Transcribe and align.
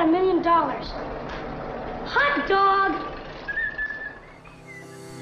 a 0.00 0.06
million 0.06 0.40
dollars. 0.40 0.86
Hot 2.06 2.48
dog! 2.48 2.96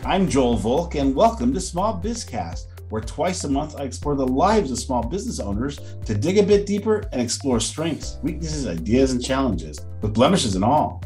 I'm 0.05 0.29
Joel 0.29 0.57
Volk, 0.57 0.95
and 0.95 1.17
welcome 1.17 1.53
to 1.53 1.61
Small 1.61 2.01
Bizcast, 2.01 2.67
where 2.89 3.03
twice 3.03 3.43
a 3.43 3.49
month 3.49 3.75
I 3.77 3.83
explore 3.83 4.15
the 4.15 4.25
lives 4.25 4.71
of 4.71 4.79
small 4.79 5.03
business 5.03 5.41
owners 5.41 5.81
to 6.05 6.15
dig 6.15 6.39
a 6.39 6.45
bit 6.45 6.65
deeper 6.65 7.03
and 7.11 7.21
explore 7.21 7.59
strengths, 7.59 8.19
weaknesses, 8.23 8.69
ideas, 8.69 9.11
and 9.11 9.23
challenges, 9.23 9.81
with 10.01 10.15
blemishes 10.15 10.55
and 10.55 10.65
all. 10.65 11.03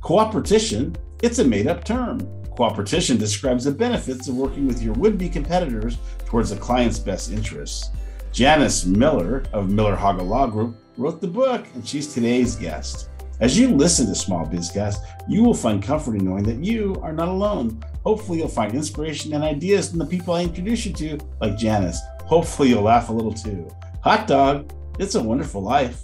Coopetition, 0.00 0.96
it's 1.22 1.40
a 1.40 1.44
made 1.44 1.66
up 1.66 1.84
term. 1.84 2.20
Coopetition 2.56 3.18
describes 3.18 3.64
the 3.64 3.70
benefits 3.70 4.28
of 4.28 4.36
working 4.36 4.66
with 4.66 4.82
your 4.82 4.94
would 4.94 5.18
be 5.18 5.28
competitors 5.28 5.98
towards 6.24 6.48
the 6.48 6.56
client's 6.56 6.98
best 6.98 7.30
interests. 7.30 7.90
Janice 8.32 8.86
Miller 8.86 9.42
of 9.52 9.70
Miller 9.70 9.94
Haga 9.94 10.22
Law 10.22 10.46
Group 10.46 10.74
wrote 11.00 11.20
the 11.20 11.26
book, 11.26 11.66
and 11.74 11.86
she's 11.86 12.12
today's 12.12 12.56
guest. 12.56 13.08
As 13.40 13.58
you 13.58 13.68
listen 13.68 14.06
to 14.06 14.14
Small 14.14 14.44
Bizcast, 14.44 14.98
you 15.26 15.42
will 15.42 15.54
find 15.54 15.82
comfort 15.82 16.14
in 16.14 16.26
knowing 16.26 16.42
that 16.44 16.62
you 16.62 16.94
are 17.02 17.12
not 17.12 17.28
alone. 17.28 17.82
Hopefully, 18.04 18.38
you'll 18.38 18.48
find 18.48 18.74
inspiration 18.74 19.32
and 19.32 19.42
ideas 19.42 19.88
from 19.88 19.98
the 19.98 20.04
people 20.04 20.34
I 20.34 20.42
introduce 20.42 20.84
you 20.84 20.92
to, 20.92 21.18
like 21.40 21.56
Janice. 21.56 22.00
Hopefully, 22.24 22.68
you'll 22.68 22.82
laugh 22.82 23.08
a 23.08 23.12
little 23.12 23.32
too. 23.32 23.66
Hot 24.02 24.26
dog, 24.26 24.70
it's 24.98 25.14
a 25.14 25.22
wonderful 25.22 25.62
life. 25.62 26.02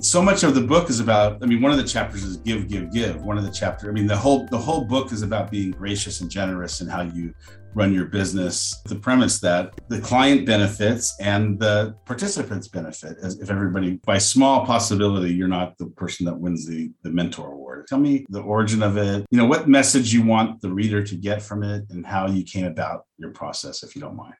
So 0.00 0.22
much 0.22 0.44
of 0.44 0.54
the 0.54 0.60
book 0.60 0.90
is 0.90 1.00
about. 1.00 1.42
I 1.42 1.46
mean, 1.46 1.60
one 1.60 1.72
of 1.72 1.78
the 1.78 1.84
chapters 1.84 2.22
is 2.22 2.36
give, 2.38 2.68
give, 2.68 2.92
give. 2.92 3.22
One 3.22 3.36
of 3.36 3.44
the 3.44 3.50
chapter. 3.50 3.88
I 3.88 3.92
mean, 3.92 4.06
the 4.06 4.16
whole 4.16 4.46
the 4.46 4.58
whole 4.58 4.84
book 4.84 5.12
is 5.12 5.22
about 5.22 5.50
being 5.50 5.72
gracious 5.72 6.20
and 6.20 6.30
generous 6.30 6.80
and 6.80 6.90
how 6.90 7.02
you 7.02 7.34
run 7.74 7.92
your 7.92 8.06
business. 8.06 8.80
The 8.86 8.96
premise 8.96 9.40
that 9.40 9.74
the 9.88 10.00
client 10.00 10.46
benefits 10.46 11.16
and 11.20 11.58
the 11.58 11.94
participants 12.06 12.68
benefit. 12.68 13.16
As 13.22 13.38
if 13.40 13.50
everybody, 13.50 14.00
by 14.04 14.18
small 14.18 14.64
possibility, 14.64 15.34
you're 15.34 15.48
not 15.48 15.76
the 15.78 15.86
person 15.86 16.26
that 16.26 16.38
wins 16.38 16.66
the, 16.66 16.90
the 17.02 17.10
mentor 17.10 17.52
award. 17.52 17.86
Tell 17.88 17.98
me 17.98 18.24
the 18.28 18.40
origin 18.40 18.82
of 18.82 18.96
it, 18.96 19.26
you 19.30 19.38
know, 19.38 19.46
what 19.46 19.68
message 19.68 20.12
you 20.12 20.22
want 20.22 20.60
the 20.60 20.72
reader 20.72 21.02
to 21.02 21.16
get 21.16 21.42
from 21.42 21.62
it 21.62 21.84
and 21.90 22.06
how 22.06 22.26
you 22.26 22.44
came 22.44 22.66
about 22.66 23.06
your 23.18 23.30
process, 23.30 23.82
if 23.82 23.94
you 23.94 24.00
don't 24.00 24.16
mind. 24.16 24.34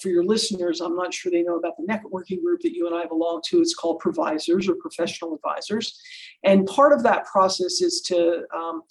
For 0.00 0.08
your 0.08 0.24
listeners, 0.24 0.80
I'm 0.80 0.96
not 0.96 1.12
sure 1.12 1.30
they 1.30 1.42
know 1.42 1.56
about 1.56 1.76
the 1.76 1.86
networking 1.86 2.42
group 2.42 2.60
that 2.62 2.74
you 2.74 2.86
and 2.86 2.94
I 2.94 3.06
belong 3.06 3.42
to. 3.46 3.60
It's 3.60 3.74
called 3.74 4.00
Provisors 4.00 4.68
or 4.68 4.74
Professional 4.74 5.34
Advisors. 5.34 5.98
And 6.44 6.66
part 6.66 6.92
of 6.92 7.02
that 7.02 7.26
process 7.26 7.80
is 7.80 8.00
to 8.02 8.44
um, 8.54 8.82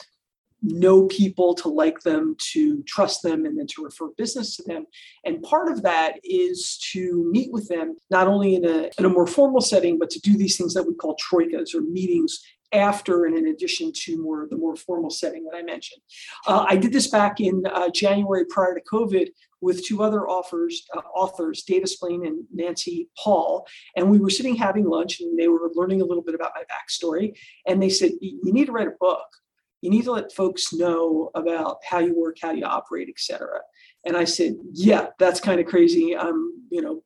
know 0.62 1.06
people, 1.08 1.54
to 1.56 1.70
like 1.70 2.02
them, 2.02 2.36
to 2.54 2.84
trust 2.84 3.24
them, 3.24 3.46
and 3.46 3.58
then 3.58 3.68
to 3.68 3.84
refer 3.84 4.10
business 4.18 4.56
to 4.58 4.64
them. 4.64 4.86
And 5.24 5.44
part 5.44 5.72
of 5.72 5.84
that 5.84 6.20
is 6.24 6.78
to 6.94 7.30
meet 7.32 7.52
with 7.52 7.68
them, 7.68 7.98
not 8.10 8.28
only 8.28 8.56
in 8.56 8.66
a, 8.66 8.90
in 8.98 9.06
a 9.06 9.10
more 9.10 9.28
formal 9.28 9.62
setting, 9.62 10.00
but 10.00 10.10
to 10.12 10.20
do 10.20 10.38
these 10.38 10.58
things 10.58 10.74
that 10.74 10.84
we 10.84 10.96
call 10.96 11.18
troikas 11.18 11.76
or 11.76 11.82
meetings 11.82 12.42
after 12.76 13.26
and 13.26 13.38
in 13.38 13.48
addition 13.48 13.92
to 13.94 14.22
more 14.22 14.48
the 14.50 14.58
more 14.58 14.76
formal 14.76 15.10
setting 15.10 15.46
that 15.46 15.58
I 15.58 15.64
mentioned. 15.64 16.02
Uh, 16.48 16.66
I 16.68 16.76
did 16.76 16.94
this 16.94 17.08
back 17.08 17.40
in 17.40 17.64
uh, 17.66 17.90
January 17.90 18.46
prior 18.46 18.76
to 18.76 18.82
COVID 18.92 19.30
with 19.62 19.86
two 19.86 20.04
other 20.04 20.28
authors, 20.28 20.86
uh, 20.96 21.00
authors, 21.16 21.64
Data 21.64 21.88
Splain 21.88 22.26
and 22.26 22.44
Nancy 22.54 23.10
Paul, 23.18 23.66
and 23.96 24.12
we 24.12 24.20
were 24.20 24.30
sitting 24.30 24.56
having 24.56 24.86
lunch, 24.86 25.22
and 25.22 25.40
they 25.40 25.48
were 25.48 25.72
learning 25.74 26.02
a 26.02 26.06
little 26.06 26.24
bit 26.24 26.36
about 26.36 26.52
my 26.56 26.64
backstory, 26.64 27.36
and 27.66 27.82
they 27.82 27.90
said, 27.90 28.12
"You 28.22 28.54
need 28.54 28.66
to 28.66 28.72
write 28.72 28.88
a 28.88 28.96
book." 29.00 29.26
you 29.86 29.92
need 29.92 30.04
to 30.04 30.12
let 30.12 30.34
folks 30.34 30.74
know 30.74 31.30
about 31.36 31.78
how 31.88 32.00
you 32.00 32.16
work, 32.16 32.38
how 32.42 32.50
you 32.50 32.66
operate, 32.66 33.08
et 33.08 33.20
cetera. 33.20 33.60
And 34.04 34.18
I 34.18 34.24
said, 34.24 34.56
yeah, 34.74 35.08
that's 35.20 35.40
kind 35.40 35.60
of 35.60 35.68
crazy. 35.68 36.18
I'm, 36.18 36.64
you 36.72 36.82
know, 36.82 37.04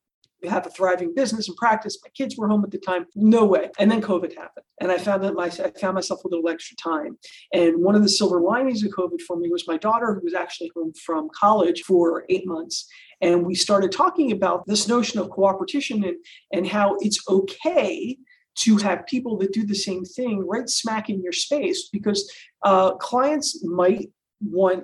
have 0.48 0.66
a 0.66 0.70
thriving 0.70 1.14
business 1.14 1.48
and 1.48 1.58
practice. 1.58 1.98
My 2.04 2.09
kids 2.09 2.38
were 2.38 2.48
home 2.48 2.64
at 2.64 2.72
the 2.72 2.78
time. 2.78 3.06
No 3.16 3.45
way. 3.45 3.70
And 3.80 3.92
then 3.92 4.02
COVID 4.02 4.36
happened. 4.36 4.66
And 4.80 4.92
I 4.92 4.98
found 4.98 5.23
that 5.23 5.34
my, 5.34 5.45
I 5.45 5.72
found 5.80 5.95
myself 5.95 6.22
with 6.23 6.34
a 6.34 6.36
little 6.38 6.50
extra 6.50 6.78
time. 6.78 7.18
And 7.54 7.84
one 7.84 7.95
of 7.95 8.04
the 8.04 8.09
silver 8.09 8.40
linings 8.40 8.84
of 8.84 8.92
COVID 8.92 9.22
for 9.22 9.38
me 9.38 9.50
was 9.50 9.67
my 9.67 9.78
daughter, 9.78 10.14
who 10.14 10.22
was 10.23 10.34
actually 10.34 10.72
home 10.76 10.94
from 11.05 11.30
college 11.36 11.82
for 11.82 12.26
eight 12.30 12.48
months. 12.48 12.88
And 13.22 13.45
we 13.45 13.55
started 13.55 13.92
talking 13.92 14.32
about 14.32 14.66
this 14.67 14.88
notion 14.88 15.20
of 15.20 15.30
cooperation 15.30 16.04
and, 16.05 16.16
and 16.54 16.67
how 16.67 16.95
it's 17.02 17.20
okay 17.28 18.17
to 18.60 18.78
have 18.78 19.05
people 19.08 19.38
that 19.38 19.54
do 19.54 19.66
the 19.66 19.76
same 19.76 20.04
thing 20.04 20.45
right 20.48 20.70
smack 20.70 21.10
in 21.10 21.22
your 21.22 21.32
space 21.32 21.89
because 21.89 22.30
uh, 22.64 22.92
clients 22.95 23.64
might 23.64 24.10
want 24.42 24.83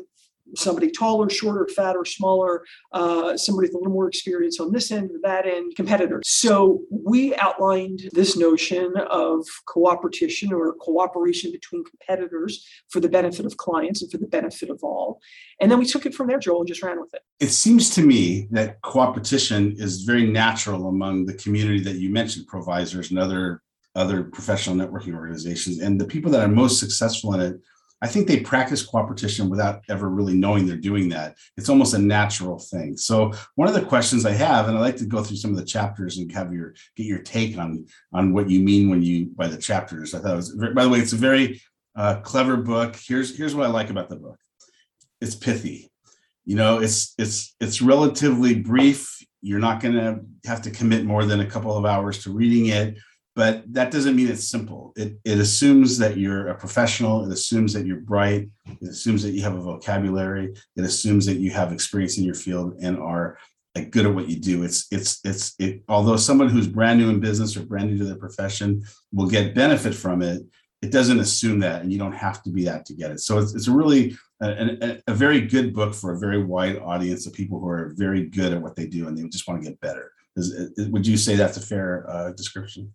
somebody 0.56 0.92
taller, 0.92 1.30
shorter, 1.30 1.68
fatter, 1.76 2.06
smaller, 2.06 2.64
uh, 2.92 3.36
somebody 3.38 3.68
with 3.68 3.76
a 3.76 3.78
little 3.78 3.94
more 3.94 4.08
experience 4.08 4.60
on 4.60 4.72
this 4.72 4.92
end 4.92 5.10
or 5.12 5.20
that 5.24 5.46
end, 5.46 5.76
competitor. 5.76 6.22
So 6.24 6.82
we 6.90 7.36
outlined 7.36 8.10
this 8.14 8.38
notion 8.38 8.94
of 9.10 9.46
coopetition 9.68 10.52
or 10.52 10.74
cooperation 10.74 11.52
between 11.52 11.84
competitors 11.84 12.68
for 12.90 13.00
the 13.00 13.10
benefit 13.10 13.46
of 13.46 13.58
clients 13.58 14.02
and 14.02 14.12
for 14.12 14.18
the 14.18 14.28
benefit 14.28 14.70
of 14.70 14.84
all. 14.84 15.20
And 15.60 15.72
then 15.72 15.80
we 15.80 15.86
took 15.86 16.06
it 16.06 16.14
from 16.14 16.28
there, 16.28 16.40
Joel, 16.40 16.60
and 16.60 16.68
just 16.68 16.84
ran 16.84 17.00
with 17.00 17.14
it. 17.14 17.22
It 17.40 17.50
seems 17.50 17.90
to 17.92 18.02
me 18.02 18.48
that 18.52 18.82
cooperation 18.82 19.76
is 19.78 20.04
very 20.04 20.26
natural 20.26 20.88
among 20.88 21.26
the 21.26 21.34
community 21.34 21.80
that 21.82 21.96
you 21.96 22.10
mentioned, 22.10 22.48
provisors 22.48 23.10
and 23.10 23.20
other 23.20 23.62
other 23.96 24.24
professional 24.24 24.76
networking 24.76 25.16
organizations. 25.16 25.80
And 25.80 26.00
the 26.00 26.06
people 26.06 26.30
that 26.32 26.42
are 26.42 26.50
most 26.50 26.80
successful 26.80 27.34
in 27.34 27.40
it, 27.40 27.62
I 28.02 28.08
think 28.08 28.28
they 28.28 28.42
practice 28.42 28.86
cooperation 28.86 29.50
without 29.50 29.82
ever 29.90 30.10
really 30.10 30.36
knowing 30.36 30.66
they're 30.66 30.76
doing 30.76 31.10
that. 31.10 31.38
It's 31.58 31.70
almost 31.70 31.94
a 31.94 32.00
natural 32.00 32.60
thing. 32.60 32.98
So 32.98 33.32
one 33.56 33.68
of 33.68 33.74
the 33.74 33.82
questions 33.82 34.26
I 34.26 34.32
have, 34.34 34.68
and 34.68 34.78
I 34.78 34.82
like 34.82 34.98
to 34.98 35.06
go 35.06 35.24
through 35.24 35.38
some 35.38 35.52
of 35.52 35.58
the 35.58 35.66
chapters 35.66 36.18
and 36.18 36.32
have 36.34 36.54
your 36.54 36.76
get 36.96 37.06
your 37.06 37.20
take 37.20 37.58
on 37.58 37.86
on 38.14 38.34
what 38.34 38.50
you 38.50 38.60
mean 38.60 38.90
when 38.90 39.02
you 39.02 39.28
by 39.36 39.48
the 39.48 39.58
chapters. 39.58 40.14
I 40.14 40.20
thought 40.20 40.34
it 40.34 40.36
was 40.36 40.56
by 40.76 40.84
the 40.84 40.90
way, 40.90 41.00
it's 41.00 41.14
a 41.14 41.18
very 41.18 41.62
uh, 41.96 42.18
clever 42.22 42.58
book. 42.58 42.96
Here's 42.96 43.36
here's 43.36 43.56
what 43.56 43.66
I 43.66 43.70
like 43.70 43.90
about 43.90 44.10
the 44.10 44.18
book. 44.18 44.40
It's 45.22 45.36
pithy. 45.36 45.90
You 46.44 46.58
know, 46.58 46.80
it's 46.80 47.14
it's 47.18 47.56
it's 47.60 47.82
relatively 47.82 48.56
brief. 48.56 49.12
You're 49.42 49.60
not 49.60 49.82
going 49.82 49.94
to 49.94 50.20
have 50.50 50.62
to 50.64 50.72
commit 50.72 51.06
more 51.06 51.24
than 51.24 51.40
a 51.40 51.46
couple 51.46 51.78
of 51.78 51.86
hours 51.86 52.24
to 52.24 52.32
reading 52.32 52.68
it 52.68 52.98
but 53.36 53.64
that 53.74 53.92
doesn't 53.92 54.16
mean 54.16 54.30
it's 54.30 54.48
simple. 54.48 54.94
It, 54.96 55.20
it 55.26 55.38
assumes 55.40 55.98
that 55.98 56.18
you're 56.18 56.48
a 56.48 56.56
professional. 56.56 57.26
It 57.26 57.34
assumes 57.34 57.74
that 57.74 57.86
you're 57.86 58.00
bright. 58.00 58.48
It 58.82 58.88
assumes 58.88 59.24
that 59.24 59.32
you 59.32 59.42
have 59.44 59.56
a 59.56 59.62
vocabulary. 59.62 60.54
It 60.78 60.84
assumes 60.84 61.26
that 61.26 61.38
you 61.38 61.52
have 61.52 61.74
experience 61.74 62.18
in 62.18 62.24
your 62.24 62.36
field 62.36 62.78
and 62.82 62.98
are 62.98 63.38
like 63.76 63.92
good 63.92 64.06
at 64.06 64.16
what 64.16 64.30
you 64.30 64.40
do. 64.40 64.64
It's 64.64 64.88
it's 64.90 65.20
it's 65.26 65.54
it. 65.60 65.84
Although 65.90 66.16
someone 66.16 66.48
who's 66.48 66.68
brand 66.68 66.98
new 66.98 67.10
in 67.10 67.20
business 67.20 67.58
or 67.58 67.66
brand 67.66 67.92
new 67.92 67.98
to 67.98 68.06
their 68.06 68.16
profession 68.16 68.84
will 69.12 69.28
get 69.28 69.54
benefit 69.54 69.94
from 69.94 70.22
it, 70.22 70.42
it 70.82 70.92
doesn't 70.92 71.20
assume 71.20 71.60
that, 71.60 71.82
and 71.82 71.92
you 71.92 72.00
don't 72.00 72.16
have 72.16 72.42
to 72.44 72.52
be 72.52 72.64
that 72.64 72.86
to 72.86 72.94
get 72.94 73.12
it. 73.12 73.20
So 73.20 73.38
it's 73.40 73.54
it's 73.54 73.68
a 73.68 73.72
really 73.72 74.16
a, 74.42 74.48
a, 74.82 75.02
a 75.08 75.14
very 75.14 75.42
good 75.42 75.74
book 75.74 75.94
for 75.94 76.14
a 76.14 76.20
very 76.20 76.42
wide 76.42 76.78
audience 76.78 77.28
of 77.28 77.34
people 77.34 77.60
who 77.60 77.68
are 77.68 77.94
very 77.98 78.28
good 78.28 78.54
at 78.54 78.62
what 78.62 78.78
they 78.78 78.88
do 78.88 79.08
and 79.08 79.18
they 79.18 79.28
just 79.28 79.46
want 79.46 79.62
to 79.62 79.70
get 79.70 79.80
better. 79.82 80.12
Is, 80.38 80.72
would 80.90 81.08
you 81.08 81.18
say 81.18 81.36
that's 81.36 81.58
a 81.58 81.62
fair 81.62 82.10
uh, 82.10 82.32
description? 82.32 82.94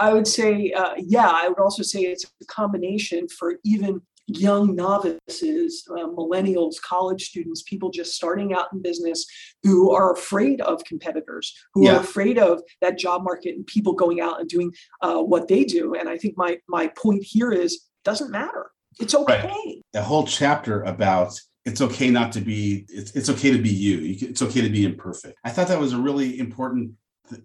I 0.00 0.12
would 0.14 0.26
say, 0.26 0.72
uh, 0.72 0.94
yeah, 0.96 1.30
I 1.32 1.48
would 1.48 1.60
also 1.60 1.82
say 1.82 2.00
it's 2.00 2.24
a 2.24 2.46
combination 2.46 3.28
for 3.28 3.56
even 3.64 4.00
young 4.26 4.74
novices, 4.74 5.86
uh, 5.90 6.06
millennials, 6.06 6.80
college 6.80 7.28
students, 7.28 7.62
people 7.62 7.90
just 7.90 8.14
starting 8.14 8.54
out 8.54 8.72
in 8.72 8.80
business 8.80 9.26
who 9.62 9.92
are 9.92 10.12
afraid 10.12 10.60
of 10.62 10.82
competitors, 10.84 11.54
who 11.74 11.84
yeah. 11.84 11.96
are 11.96 12.00
afraid 12.00 12.38
of 12.38 12.62
that 12.80 12.98
job 12.98 13.22
market 13.22 13.54
and 13.54 13.66
people 13.66 13.92
going 13.92 14.20
out 14.20 14.40
and 14.40 14.48
doing 14.48 14.72
uh, 15.02 15.20
what 15.20 15.48
they 15.48 15.64
do. 15.64 15.94
And 15.94 16.08
I 16.08 16.16
think 16.16 16.36
my 16.36 16.58
my 16.68 16.88
point 16.88 17.22
here 17.22 17.52
is 17.52 17.88
doesn't 18.04 18.30
matter. 18.30 18.70
It's 18.98 19.14
okay. 19.14 19.44
Right. 19.44 19.82
A 19.94 20.02
whole 20.02 20.26
chapter 20.26 20.82
about 20.82 21.38
it's 21.66 21.80
okay 21.80 22.10
not 22.10 22.32
to 22.32 22.40
be 22.40 22.86
it's, 22.88 23.12
it's 23.12 23.28
okay 23.28 23.50
to 23.50 23.58
be 23.58 23.70
you. 23.70 23.98
you 23.98 24.18
can, 24.18 24.28
it's 24.28 24.40
okay 24.40 24.62
to 24.62 24.70
be 24.70 24.84
imperfect 24.84 25.38
i 25.44 25.50
thought 25.50 25.68
that 25.68 25.78
was 25.78 25.92
a 25.92 25.98
really 25.98 26.38
important 26.38 26.92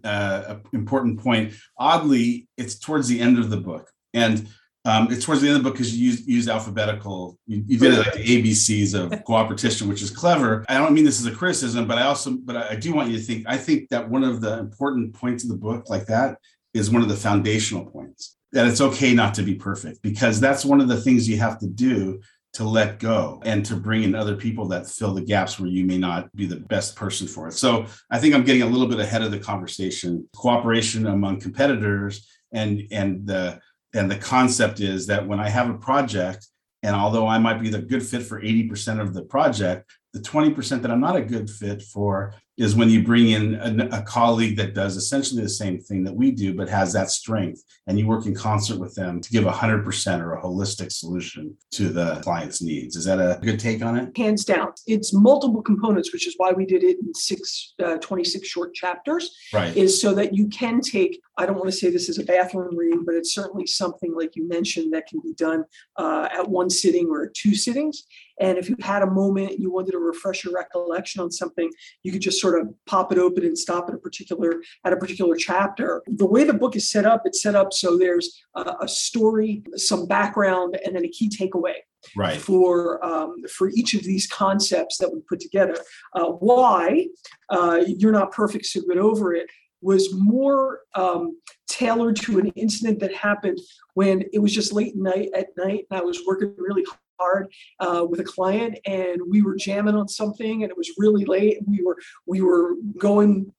uh, 0.04 0.56
important 0.72 1.20
point. 1.20 1.54
Oddly, 1.78 2.48
it's 2.56 2.78
towards 2.78 3.08
the 3.08 3.20
end 3.20 3.38
of 3.38 3.50
the 3.50 3.56
book, 3.56 3.90
and 4.14 4.48
um, 4.86 5.08
it's 5.10 5.24
towards 5.24 5.40
the 5.40 5.48
end 5.48 5.56
of 5.56 5.64
the 5.64 5.68
book 5.68 5.76
because 5.76 5.96
you 5.96 6.10
used, 6.10 6.28
used 6.28 6.48
alphabetical. 6.48 7.38
You, 7.46 7.64
you, 7.66 7.78
did 7.78 7.94
it 7.94 7.98
like 7.98 8.12
the 8.12 8.42
ABCs 8.42 8.94
of 8.94 9.24
cooperation, 9.24 9.88
which 9.88 10.00
is 10.00 10.10
clever. 10.10 10.64
I 10.68 10.74
don't 10.78 10.94
mean 10.94 11.04
this 11.04 11.18
as 11.18 11.26
a 11.26 11.34
criticism, 11.34 11.88
but 11.88 11.98
I 11.98 12.02
also, 12.02 12.36
but 12.44 12.56
I 12.56 12.76
do 12.76 12.94
want 12.94 13.10
you 13.10 13.18
to 13.18 13.22
think. 13.22 13.46
I 13.48 13.56
think 13.56 13.88
that 13.88 14.08
one 14.08 14.22
of 14.22 14.40
the 14.40 14.58
important 14.58 15.12
points 15.14 15.42
of 15.42 15.50
the 15.50 15.56
book, 15.56 15.90
like 15.90 16.06
that, 16.06 16.38
is 16.72 16.88
one 16.88 17.02
of 17.02 17.08
the 17.08 17.16
foundational 17.16 17.84
points. 17.84 18.36
That 18.52 18.68
it's 18.68 18.80
okay 18.80 19.12
not 19.12 19.34
to 19.34 19.42
be 19.42 19.56
perfect 19.56 20.02
because 20.02 20.38
that's 20.38 20.64
one 20.64 20.80
of 20.80 20.86
the 20.86 21.00
things 21.00 21.28
you 21.28 21.36
have 21.38 21.58
to 21.58 21.66
do 21.66 22.20
to 22.56 22.64
let 22.64 22.98
go 22.98 23.38
and 23.44 23.66
to 23.66 23.76
bring 23.76 24.02
in 24.02 24.14
other 24.14 24.34
people 24.34 24.66
that 24.66 24.88
fill 24.88 25.12
the 25.12 25.20
gaps 25.20 25.60
where 25.60 25.68
you 25.68 25.84
may 25.84 25.98
not 25.98 26.34
be 26.34 26.46
the 26.46 26.56
best 26.56 26.96
person 26.96 27.26
for 27.26 27.48
it. 27.48 27.52
So 27.52 27.84
I 28.10 28.18
think 28.18 28.34
I'm 28.34 28.44
getting 28.44 28.62
a 28.62 28.66
little 28.66 28.86
bit 28.86 28.98
ahead 28.98 29.20
of 29.20 29.30
the 29.30 29.38
conversation. 29.38 30.26
Cooperation 30.34 31.06
among 31.06 31.40
competitors 31.40 32.26
and 32.52 32.84
and 32.90 33.26
the 33.26 33.60
and 33.92 34.10
the 34.10 34.16
concept 34.16 34.80
is 34.80 35.06
that 35.08 35.28
when 35.28 35.38
I 35.38 35.50
have 35.50 35.68
a 35.68 35.76
project 35.76 36.46
and 36.82 36.96
although 36.96 37.26
I 37.26 37.36
might 37.36 37.60
be 37.60 37.68
the 37.68 37.82
good 37.82 38.02
fit 38.02 38.22
for 38.22 38.40
80% 38.40 39.00
of 39.00 39.12
the 39.12 39.22
project, 39.22 39.90
the 40.14 40.20
20% 40.20 40.80
that 40.80 40.90
I'm 40.90 41.00
not 41.00 41.16
a 41.16 41.22
good 41.22 41.50
fit 41.50 41.82
for, 41.82 42.34
is 42.58 42.74
when 42.74 42.88
you 42.88 43.02
bring 43.02 43.28
in 43.28 43.54
a, 43.56 43.98
a, 43.98 44.02
colleague 44.02 44.56
that 44.56 44.74
does 44.74 44.96
essentially 44.96 45.42
the 45.42 45.48
same 45.48 45.78
thing 45.78 46.02
that 46.04 46.14
we 46.14 46.30
do, 46.30 46.54
but 46.54 46.68
has 46.68 46.92
that 46.92 47.10
strength, 47.10 47.62
and 47.86 47.98
you 47.98 48.06
work 48.06 48.24
in 48.24 48.34
concert 48.34 48.78
with 48.78 48.94
them 48.94 49.20
to 49.20 49.30
give 49.30 49.46
a 49.46 49.52
100% 49.52 50.20
or 50.20 50.34
a 50.34 50.42
holistic 50.42 50.90
solution 50.90 51.54
to 51.72 51.90
the 51.90 52.16
client's 52.22 52.62
needs. 52.62 52.96
Is 52.96 53.04
that 53.04 53.18
a 53.18 53.38
good 53.42 53.60
take 53.60 53.82
on 53.82 53.96
it? 53.96 54.16
Hands 54.16 54.42
down. 54.44 54.72
It's 54.86 55.12
multiple 55.12 55.62
components, 55.62 56.12
which 56.12 56.26
is 56.26 56.34
why 56.38 56.52
we 56.52 56.64
did 56.64 56.82
it 56.82 56.96
in 56.98 57.14
six, 57.14 57.74
uh, 57.84 57.98
26 57.98 58.48
short 58.48 58.74
chapters, 58.74 59.30
right. 59.52 59.76
is 59.76 60.00
so 60.00 60.14
that 60.14 60.34
you 60.34 60.48
can 60.48 60.80
take, 60.80 61.20
I 61.36 61.44
don't 61.44 61.56
want 61.56 61.68
to 61.68 61.76
say 61.76 61.90
this 61.90 62.08
is 62.08 62.18
a 62.18 62.24
bathroom 62.24 62.74
read, 62.74 63.04
but 63.04 63.14
it's 63.14 63.34
certainly 63.34 63.66
something 63.66 64.14
like 64.14 64.34
you 64.34 64.48
mentioned 64.48 64.94
that 64.94 65.06
can 65.06 65.20
be 65.20 65.34
done 65.34 65.64
uh, 65.96 66.28
at 66.32 66.48
one 66.48 66.70
sitting 66.70 67.08
or 67.10 67.30
two 67.34 67.54
sittings. 67.54 68.04
And 68.38 68.58
if 68.58 68.68
you 68.68 68.76
had 68.80 69.02
a 69.02 69.10
moment 69.10 69.58
you 69.58 69.70
wanted 69.70 69.92
to 69.92 69.98
refresh 69.98 70.44
your 70.44 70.54
recollection 70.54 71.22
on 71.22 71.30
something, 71.30 71.70
you 72.02 72.12
could 72.12 72.20
just 72.20 72.40
sort 72.46 72.60
of 72.60 72.72
pop 72.86 73.12
it 73.12 73.18
open 73.18 73.44
and 73.44 73.58
stop 73.58 73.88
at 73.88 73.94
a 73.94 73.98
particular 73.98 74.54
at 74.84 74.92
a 74.92 74.96
particular 74.96 75.36
chapter. 75.36 76.02
The 76.06 76.26
way 76.26 76.44
the 76.44 76.54
book 76.54 76.76
is 76.76 76.90
set 76.90 77.04
up, 77.04 77.22
it's 77.24 77.42
set 77.42 77.54
up 77.54 77.72
so 77.72 77.98
there's 77.98 78.42
a, 78.54 78.74
a 78.82 78.88
story, 78.88 79.62
some 79.74 80.06
background, 80.06 80.78
and 80.84 80.94
then 80.94 81.04
a 81.04 81.08
key 81.08 81.28
takeaway 81.28 81.76
right 82.16 82.40
for 82.40 83.04
um, 83.04 83.34
for 83.56 83.68
each 83.70 83.94
of 83.94 84.02
these 84.04 84.26
concepts 84.28 84.98
that 84.98 85.12
we 85.12 85.20
put 85.28 85.40
together. 85.40 85.76
Uh, 86.14 86.26
why 86.26 87.06
uh, 87.50 87.82
you're 87.86 88.12
not 88.12 88.32
perfect, 88.32 88.66
so 88.66 88.80
get 88.88 88.98
over 88.98 89.34
it 89.34 89.48
was 89.82 90.12
more 90.14 90.80
um, 90.94 91.38
tailored 91.68 92.16
to 92.16 92.38
an 92.38 92.48
incident 92.56 92.98
that 92.98 93.14
happened 93.14 93.58
when 93.94 94.24
it 94.32 94.38
was 94.38 94.52
just 94.52 94.72
late 94.72 94.96
night 94.96 95.28
at 95.34 95.48
night 95.56 95.84
and 95.90 96.00
I 96.00 96.02
was 96.02 96.22
working 96.26 96.54
really 96.56 96.84
hard 97.18 97.52
uh, 97.80 98.04
with 98.08 98.20
a 98.20 98.24
client 98.24 98.78
and 98.86 99.20
we 99.28 99.42
were 99.42 99.56
jamming 99.56 99.94
on 99.94 100.08
something 100.08 100.62
and 100.62 100.70
it 100.70 100.76
was 100.76 100.90
really 100.98 101.24
late 101.24 101.58
we 101.66 101.82
were 101.82 101.96
we 102.26 102.40
were 102.40 102.74
going 102.98 103.52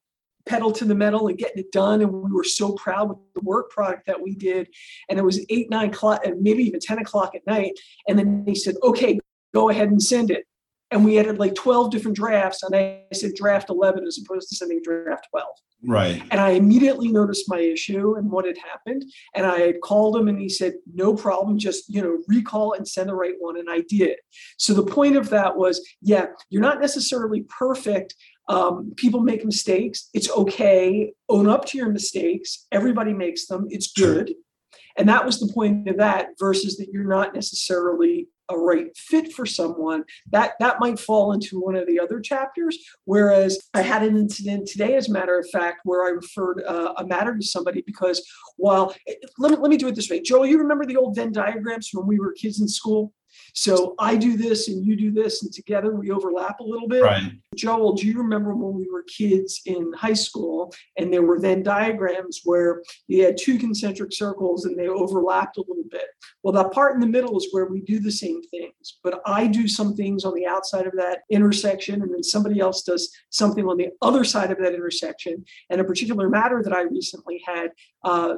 pedal 0.47 0.71
to 0.71 0.85
the 0.85 0.95
metal 0.95 1.27
and 1.27 1.37
getting 1.37 1.59
it 1.59 1.71
done 1.71 2.01
and 2.01 2.11
we 2.11 2.31
were 2.31 2.43
so 2.43 2.73
proud 2.73 3.09
with 3.09 3.17
the 3.35 3.41
work 3.41 3.69
product 3.69 4.07
that 4.07 4.19
we 4.19 4.33
did. 4.33 4.67
And 5.09 5.19
it 5.19 5.23
was 5.23 5.45
eight 5.49 5.69
nine 5.69 5.89
o'clock 5.89 6.25
and 6.25 6.41
maybe 6.41 6.63
even 6.63 6.79
10 6.79 6.99
o'clock 6.99 7.35
at 7.35 7.45
night 7.45 7.73
and 8.07 8.17
then 8.17 8.45
they 8.45 8.55
said 8.55 8.75
okay 8.83 9.19
go 9.53 9.69
ahead 9.69 9.89
and 9.89 10.01
send 10.01 10.31
it 10.31 10.45
and 10.91 11.03
we 11.03 11.15
had 11.15 11.37
like 11.37 11.55
12 11.55 11.91
different 11.91 12.17
drafts 12.17 12.63
and 12.63 12.75
i 12.75 13.01
said 13.13 13.33
draft 13.35 13.69
11 13.69 14.05
as 14.05 14.19
opposed 14.23 14.49
to 14.49 14.55
sending 14.55 14.81
draft 14.83 15.27
12 15.31 15.45
right. 15.87 16.23
And 16.31 16.39
i 16.39 16.51
immediately 16.51 17.09
noticed 17.09 17.49
my 17.49 17.59
issue 17.59 18.15
and 18.15 18.31
what 18.31 18.45
had 18.45 18.57
happened 18.57 19.03
and 19.35 19.45
i 19.45 19.59
had 19.59 19.81
called 19.81 20.15
him 20.15 20.27
and 20.27 20.39
he 20.39 20.49
said 20.49 20.73
no 20.93 21.13
problem 21.13 21.57
just 21.57 21.89
you 21.89 22.01
know 22.01 22.17
recall 22.27 22.73
and 22.73 22.87
send 22.87 23.09
the 23.09 23.15
right 23.15 23.35
one 23.39 23.57
and 23.57 23.69
i 23.69 23.81
did. 23.87 24.17
So 24.57 24.73
the 24.73 24.85
point 24.85 25.15
of 25.15 25.29
that 25.29 25.57
was 25.57 25.85
yeah 26.01 26.27
you're 26.49 26.61
not 26.61 26.81
necessarily 26.81 27.45
perfect 27.57 28.15
um, 28.49 28.93
people 28.95 29.19
make 29.19 29.43
mistakes 29.43 30.09
it's 30.13 30.29
okay 30.31 31.11
own 31.27 31.49
up 31.49 31.65
to 31.65 31.77
your 31.77 31.89
mistakes 31.89 32.65
everybody 32.71 33.13
makes 33.13 33.47
them 33.47 33.67
it's 33.69 33.91
good. 33.91 34.33
And 34.97 35.07
that 35.09 35.25
was 35.25 35.39
the 35.39 35.53
point 35.53 35.87
of 35.87 35.97
that 35.97 36.29
versus 36.39 36.77
that 36.77 36.87
you're 36.91 37.03
not 37.03 37.35
necessarily 37.35 38.27
a 38.49 38.57
right 38.57 38.95
fit 38.95 39.33
for 39.33 39.45
someone 39.45 40.03
that 40.31 40.53
that 40.59 40.79
might 40.79 40.99
fall 40.99 41.31
into 41.31 41.59
one 41.59 41.75
of 41.75 41.87
the 41.87 41.99
other 41.99 42.19
chapters. 42.19 42.77
Whereas 43.05 43.59
i 43.73 43.81
had 43.81 44.03
an 44.03 44.17
incident 44.17 44.67
today 44.67 44.95
as 44.95 45.09
a 45.09 45.11
matter 45.11 45.37
of 45.37 45.49
fact 45.49 45.81
where 45.83 46.05
i 46.05 46.09
referred 46.09 46.63
uh, 46.67 46.93
a 46.97 47.05
matter 47.05 47.35
to 47.35 47.45
somebody 47.45 47.81
because 47.85 48.25
while 48.57 48.93
let 49.37 49.51
me, 49.51 49.57
let 49.57 49.69
me 49.69 49.77
do 49.77 49.87
it 49.87 49.95
this 49.95 50.09
way. 50.09 50.21
Joel 50.21 50.45
you 50.45 50.57
remember 50.57 50.85
the 50.85 50.97
old 50.97 51.15
venn 51.15 51.31
diagrams 51.31 51.89
when 51.93 52.07
we 52.07 52.19
were 52.19 52.33
kids 52.33 52.61
in 52.61 52.67
school 52.67 53.13
so 53.53 53.95
I 53.99 54.15
do 54.15 54.37
this 54.37 54.67
and 54.67 54.85
you 54.85 54.95
do 54.95 55.11
this, 55.11 55.43
and 55.43 55.51
together 55.51 55.95
we 55.95 56.11
overlap 56.11 56.59
a 56.59 56.63
little 56.63 56.87
bit. 56.87 57.03
Right. 57.03 57.31
Joel, 57.55 57.93
do 57.93 58.07
you 58.07 58.17
remember 58.17 58.53
when 58.53 58.75
we 58.75 58.87
were 58.89 59.03
kids 59.03 59.61
in 59.65 59.91
high 59.93 60.13
school 60.13 60.73
and 60.97 61.11
there 61.11 61.23
were 61.23 61.39
Venn 61.39 61.63
diagrams 61.63 62.41
where 62.43 62.83
you 63.07 63.23
had 63.23 63.37
two 63.37 63.57
concentric 63.57 64.13
circles 64.13 64.65
and 64.65 64.77
they 64.77 64.87
overlapped 64.87 65.57
a 65.57 65.63
little 65.67 65.85
bit? 65.89 66.05
Well, 66.43 66.53
that 66.53 66.71
part 66.71 66.93
in 66.93 67.01
the 67.01 67.07
middle 67.07 67.37
is 67.37 67.47
where 67.51 67.65
we 67.65 67.81
do 67.81 67.99
the 67.99 68.11
same 68.11 68.41
things, 68.43 68.99
but 69.03 69.21
I 69.25 69.47
do 69.47 69.67
some 69.67 69.95
things 69.95 70.23
on 70.23 70.35
the 70.35 70.45
outside 70.45 70.85
of 70.85 70.93
that 70.97 71.21
intersection, 71.31 72.01
and 72.01 72.13
then 72.13 72.23
somebody 72.23 72.59
else 72.59 72.83
does 72.83 73.11
something 73.29 73.65
on 73.65 73.77
the 73.77 73.89
other 74.01 74.23
side 74.23 74.51
of 74.51 74.59
that 74.59 74.73
intersection. 74.73 75.43
And 75.69 75.81
a 75.81 75.83
particular 75.83 76.29
matter 76.29 76.61
that 76.63 76.73
I 76.73 76.81
recently 76.81 77.41
had. 77.45 77.71
Uh, 78.03 78.35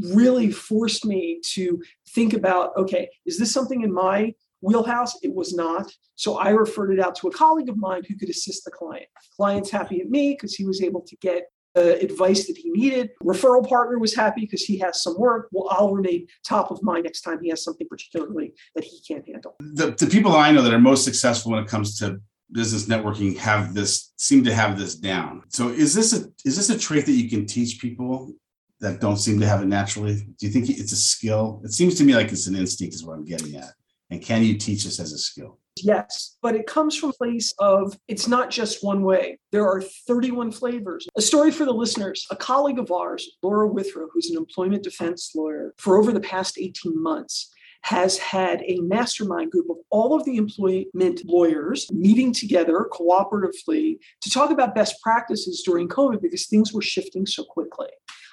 really 0.00 0.50
forced 0.50 1.04
me 1.04 1.40
to 1.44 1.82
think 2.10 2.32
about 2.32 2.74
okay 2.76 3.10
is 3.26 3.38
this 3.38 3.52
something 3.52 3.82
in 3.82 3.92
my 3.92 4.32
wheelhouse. 4.62 5.18
It 5.22 5.34
was 5.34 5.54
not. 5.54 5.92
So 6.14 6.38
I 6.38 6.50
referred 6.50 6.92
it 6.92 7.00
out 7.00 7.14
to 7.16 7.28
a 7.28 7.32
colleague 7.32 7.68
of 7.68 7.76
mine 7.76 8.02
who 8.08 8.16
could 8.16 8.30
assist 8.30 8.64
the 8.64 8.70
client. 8.70 9.06
Client's 9.36 9.70
happy 9.70 10.00
at 10.00 10.08
me 10.08 10.30
because 10.30 10.54
he 10.54 10.64
was 10.64 10.80
able 10.80 11.02
to 11.02 11.16
get 11.16 11.48
uh, 11.76 11.80
advice 11.80 12.46
that 12.46 12.56
he 12.56 12.70
needed. 12.70 13.10
Referral 13.22 13.66
partner 13.66 13.98
was 13.98 14.14
happy 14.14 14.42
because 14.42 14.62
he 14.62 14.78
has 14.78 15.02
some 15.02 15.18
work. 15.18 15.48
Well, 15.52 15.68
I'll 15.70 15.94
remain 15.94 16.26
top 16.46 16.70
of 16.70 16.82
mind 16.82 17.04
next 17.04 17.22
time 17.22 17.40
he 17.42 17.48
has 17.50 17.64
something 17.64 17.88
particularly 17.88 18.54
that 18.74 18.84
he 18.84 19.00
can't 19.06 19.26
handle. 19.26 19.56
The, 19.60 19.90
the 19.90 20.06
people 20.06 20.32
I 20.32 20.52
know 20.52 20.62
that 20.62 20.72
are 20.72 20.78
most 20.78 21.04
successful 21.04 21.52
when 21.52 21.62
it 21.62 21.68
comes 21.68 21.98
to 21.98 22.20
business 22.52 22.84
networking 22.84 23.36
have 23.38 23.72
this 23.72 24.12
seem 24.18 24.44
to 24.44 24.54
have 24.54 24.78
this 24.78 24.94
down. 24.94 25.42
So 25.48 25.68
is 25.68 25.94
this 25.94 26.12
a 26.12 26.26
is 26.44 26.56
this 26.56 26.68
a 26.68 26.78
trait 26.78 27.06
that 27.06 27.12
you 27.12 27.30
can 27.30 27.46
teach 27.46 27.80
people 27.80 28.34
that 28.82 29.00
don't 29.00 29.16
seem 29.16 29.40
to 29.40 29.46
have 29.46 29.62
it 29.62 29.66
naturally? 29.66 30.16
Do 30.16 30.46
you 30.46 30.52
think 30.52 30.68
it's 30.68 30.92
a 30.92 30.96
skill? 30.96 31.62
It 31.64 31.72
seems 31.72 31.94
to 31.94 32.04
me 32.04 32.14
like 32.14 32.30
it's 32.32 32.48
an 32.48 32.56
instinct 32.56 32.94
is 32.94 33.04
what 33.04 33.14
I'm 33.14 33.24
getting 33.24 33.56
at. 33.56 33.72
And 34.10 34.20
can 34.20 34.42
you 34.42 34.58
teach 34.58 34.84
this 34.84 35.00
as 35.00 35.12
a 35.12 35.18
skill? 35.18 35.58
Yes, 35.76 36.36
but 36.42 36.54
it 36.54 36.66
comes 36.66 36.98
from 36.98 37.10
a 37.10 37.14
place 37.14 37.54
of 37.58 37.96
it's 38.06 38.28
not 38.28 38.50
just 38.50 38.84
one 38.84 39.02
way. 39.04 39.38
There 39.52 39.66
are 39.66 39.80
31 39.80 40.52
flavors. 40.52 41.06
A 41.16 41.22
story 41.22 41.50
for 41.50 41.64
the 41.64 41.72
listeners. 41.72 42.26
A 42.30 42.36
colleague 42.36 42.78
of 42.78 42.92
ours, 42.92 43.38
Laura 43.42 43.66
Withrow, 43.66 44.08
who's 44.12 44.30
an 44.30 44.36
employment 44.36 44.82
defense 44.82 45.32
lawyer, 45.34 45.72
for 45.78 45.96
over 45.96 46.12
the 46.12 46.20
past 46.20 46.58
18 46.58 47.00
months, 47.00 47.50
has 47.84 48.18
had 48.18 48.62
a 48.66 48.80
mastermind 48.80 49.50
group 49.50 49.68
of 49.70 49.76
all 49.90 50.14
of 50.14 50.24
the 50.24 50.36
employment 50.36 51.22
lawyers 51.24 51.90
meeting 51.90 52.32
together 52.32 52.86
cooperatively 52.92 53.98
to 54.20 54.30
talk 54.30 54.50
about 54.50 54.74
best 54.74 55.00
practices 55.02 55.62
during 55.64 55.88
COVID 55.88 56.20
because 56.20 56.46
things 56.46 56.72
were 56.72 56.82
shifting 56.82 57.26
so 57.26 57.44
quickly. 57.44 57.88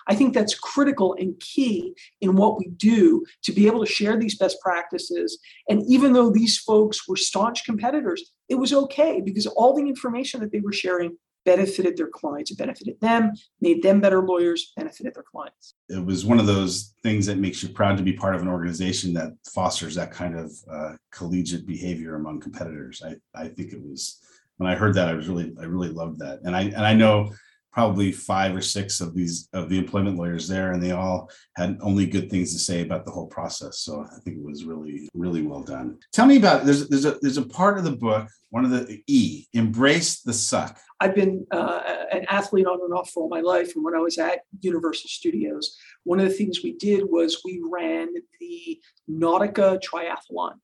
I 0.09 0.15
think 0.15 0.33
that's 0.33 0.55
critical 0.55 1.15
and 1.19 1.39
key 1.39 1.93
in 2.19 2.35
what 2.35 2.57
we 2.57 2.69
do 2.69 3.23
to 3.43 3.51
be 3.51 3.67
able 3.67 3.85
to 3.85 3.91
share 3.91 4.17
these 4.17 4.37
best 4.37 4.59
practices. 4.59 5.37
And 5.69 5.83
even 5.87 6.13
though 6.13 6.31
these 6.31 6.57
folks 6.57 7.07
were 7.07 7.15
staunch 7.15 7.63
competitors, 7.63 8.31
it 8.49 8.55
was 8.55 8.73
okay 8.73 9.21
because 9.21 9.45
all 9.45 9.75
the 9.75 9.87
information 9.87 10.39
that 10.41 10.51
they 10.51 10.61
were 10.61 10.73
sharing 10.73 11.15
benefited 11.45 11.95
their 11.95 12.07
clients, 12.07 12.51
it 12.51 12.57
benefited 12.57 12.99
them, 12.99 13.31
made 13.61 13.81
them 13.83 14.01
better 14.01 14.21
lawyers, 14.21 14.73
benefited 14.75 15.13
their 15.13 15.23
clients. 15.23 15.75
It 15.87 16.03
was 16.03 16.25
one 16.25 16.39
of 16.39 16.47
those 16.47 16.93
things 17.03 17.25
that 17.27 17.37
makes 17.37 17.61
you 17.63 17.69
proud 17.69 17.95
to 17.97 18.03
be 18.03 18.13
part 18.13 18.35
of 18.35 18.41
an 18.41 18.47
organization 18.47 19.13
that 19.13 19.33
fosters 19.53 19.95
that 19.95 20.11
kind 20.11 20.37
of 20.37 20.51
uh, 20.71 20.93
collegiate 21.11 21.65
behavior 21.65 22.15
among 22.15 22.39
competitors. 22.41 23.01
I, 23.05 23.15
I 23.39 23.47
think 23.47 23.73
it 23.73 23.81
was 23.81 24.19
when 24.57 24.69
I 24.69 24.75
heard 24.75 24.95
that, 24.95 25.07
I 25.07 25.13
was 25.13 25.29
really, 25.29 25.53
I 25.59 25.63
really 25.63 25.87
loved 25.87 26.19
that. 26.19 26.39
And 26.43 26.55
I, 26.55 26.63
and 26.63 26.85
I 26.85 26.93
know 26.93 27.31
probably 27.79 28.11
five 28.11 28.53
or 28.53 28.59
six 28.61 28.99
of 28.99 29.15
these 29.15 29.47
of 29.53 29.69
the 29.69 29.77
employment 29.77 30.17
lawyers 30.17 30.49
there 30.49 30.73
and 30.73 30.83
they 30.83 30.91
all 30.91 31.29
had 31.55 31.77
only 31.79 32.05
good 32.05 32.29
things 32.29 32.51
to 32.51 32.59
say 32.59 32.81
about 32.81 33.05
the 33.05 33.11
whole 33.11 33.27
process. 33.27 33.79
So 33.79 34.05
i 34.05 34.19
think 34.19 34.35
it 34.35 34.43
was 34.43 34.65
really 34.65 35.07
really 35.13 35.43
well 35.43 35.63
done. 35.63 35.97
Tell 36.11 36.25
me 36.25 36.35
about 36.35 36.65
there's 36.65 36.89
there's 36.89 37.05
a 37.05 37.17
there's 37.21 37.37
a 37.37 37.51
part 37.59 37.77
of 37.77 37.85
the 37.85 37.95
book 38.07 38.27
one 38.49 38.65
of 38.65 38.71
the 38.71 39.01
e 39.07 39.45
embrace 39.53 40.21
the 40.23 40.33
suck. 40.33 40.77
I've 40.99 41.15
been 41.15 41.47
uh, 41.51 41.81
an 42.11 42.25
athlete 42.27 42.67
on 42.67 42.81
and 42.83 42.93
off 42.93 43.11
for 43.11 43.23
all 43.23 43.29
my 43.29 43.43
life 43.53 43.69
and 43.75 43.85
when 43.85 43.95
i 43.95 43.99
was 43.99 44.17
at 44.17 44.41
universal 44.59 45.07
studios. 45.07 45.77
One 46.03 46.19
of 46.19 46.27
the 46.27 46.37
things 46.39 46.61
we 46.61 46.73
did 46.73 47.03
was 47.15 47.41
we 47.45 47.61
ran 47.63 48.07
the 48.41 48.81
nautica 49.09 49.79
triathlon. 49.87 50.55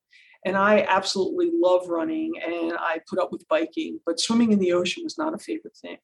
And 0.47 0.57
I 0.57 0.85
absolutely 0.97 1.49
love 1.67 1.87
running 1.87 2.33
and 2.45 2.73
I 2.77 2.99
put 3.09 3.19
up 3.19 3.31
with 3.31 3.47
biking, 3.47 3.99
but 4.05 4.19
swimming 4.19 4.51
in 4.51 4.59
the 4.59 4.73
ocean 4.73 5.03
was 5.03 5.17
not 5.17 5.33
a 5.33 5.39
favorite 5.39 5.77
thing. 5.77 5.97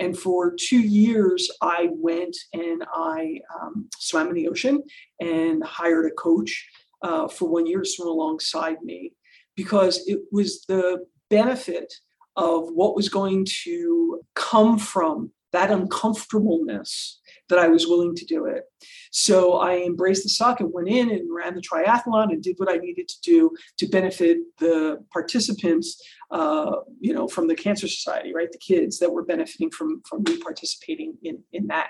And 0.00 0.18
for 0.18 0.56
two 0.58 0.80
years, 0.80 1.50
I 1.60 1.90
went 1.92 2.34
and 2.54 2.82
I 2.94 3.40
um, 3.60 3.88
swam 3.98 4.28
in 4.28 4.34
the 4.34 4.48
ocean 4.48 4.82
and 5.20 5.62
hired 5.62 6.06
a 6.06 6.14
coach 6.14 6.66
uh, 7.02 7.28
for 7.28 7.48
one 7.48 7.66
year 7.66 7.82
to 7.82 7.88
swim 7.88 8.08
alongside 8.08 8.78
me 8.82 9.12
because 9.56 10.02
it 10.06 10.20
was 10.32 10.64
the 10.66 11.04
benefit 11.28 11.92
of 12.36 12.70
what 12.70 12.96
was 12.96 13.10
going 13.10 13.46
to 13.64 14.22
come 14.34 14.78
from 14.78 15.30
that 15.52 15.70
uncomfortableness 15.70 17.20
that 17.50 17.58
I 17.58 17.68
was 17.68 17.86
willing 17.86 18.14
to 18.14 18.24
do 18.24 18.46
it. 18.46 18.64
So 19.10 19.54
I 19.54 19.78
embraced 19.78 20.22
the 20.22 20.28
suck 20.28 20.60
and 20.60 20.72
went 20.72 20.88
in 20.88 21.10
and 21.10 21.34
ran 21.34 21.54
the 21.54 21.60
triathlon 21.60 22.30
and 22.30 22.42
did 22.42 22.56
what 22.58 22.70
I 22.70 22.76
needed 22.76 23.08
to 23.08 23.20
do 23.22 23.50
to 23.78 23.88
benefit 23.88 24.38
the 24.58 25.04
participants, 25.12 26.00
uh, 26.30 26.76
you 27.00 27.12
know, 27.12 27.26
from 27.26 27.48
the 27.48 27.56
Cancer 27.56 27.88
Society, 27.88 28.32
right? 28.32 28.50
The 28.50 28.58
kids 28.58 28.98
that 29.00 29.12
were 29.12 29.24
benefiting 29.24 29.70
from 29.70 30.02
from 30.08 30.22
me 30.22 30.38
participating 30.38 31.14
in 31.22 31.42
in 31.52 31.66
that. 31.68 31.88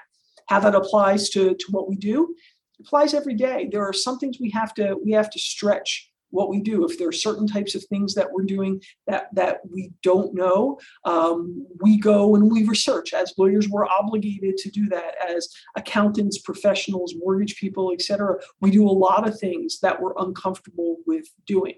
How 0.49 0.61
that 0.61 0.75
applies 0.75 1.29
to 1.31 1.55
to 1.55 1.67
what 1.71 1.89
we 1.89 1.97
do 1.97 2.35
applies 2.81 3.15
every 3.15 3.35
day. 3.35 3.69
There 3.71 3.87
are 3.87 3.93
some 3.93 4.19
things 4.19 4.39
we 4.41 4.51
have 4.51 4.75
to 4.75 4.97
we 5.05 5.13
have 5.13 5.31
to 5.31 5.39
stretch 5.39 6.10
what 6.31 6.49
we 6.49 6.61
do. 6.61 6.85
If 6.85 6.99
there 6.99 7.09
are 7.09 7.13
certain 7.13 7.47
types 7.47 7.75
of 7.75 7.85
things 7.85 8.15
that 8.15 8.31
we're 8.33 8.45
doing 8.45 8.83
that 9.07 9.29
that 9.35 9.61
we 9.71 9.93
don't 10.03 10.35
know, 10.35 10.79
um, 11.05 11.67
we 11.81 11.99
go 11.99 12.35
and 12.35 12.51
we 12.51 12.65
research. 12.65 13.13
As 13.13 13.35
lawyers, 13.37 13.69
we're 13.69 13.87
obligated 13.87 14.57
to 14.59 14.71
do 14.71 14.89
that. 14.89 15.15
As 15.29 15.49
accountants, 15.77 16.39
professionals, 16.39 17.15
mortgage 17.17 17.57
people, 17.57 17.93
etc., 17.93 18.37
we 18.61 18.71
do 18.71 18.89
a 18.89 18.91
lot 18.91 19.27
of 19.29 19.39
things 19.39 19.81
that 19.81 20.01
we're 20.01 20.15
uncomfortable 20.19 20.97
with 21.07 21.27
doing. 21.47 21.75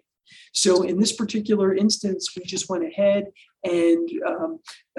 So 0.53 0.83
in 0.83 0.99
this 0.99 1.13
particular 1.13 1.75
instance, 1.75 2.31
we 2.37 2.45
just 2.45 2.69
went 2.69 2.85
ahead 2.85 3.27
and 3.65 4.09
um, 4.27 4.59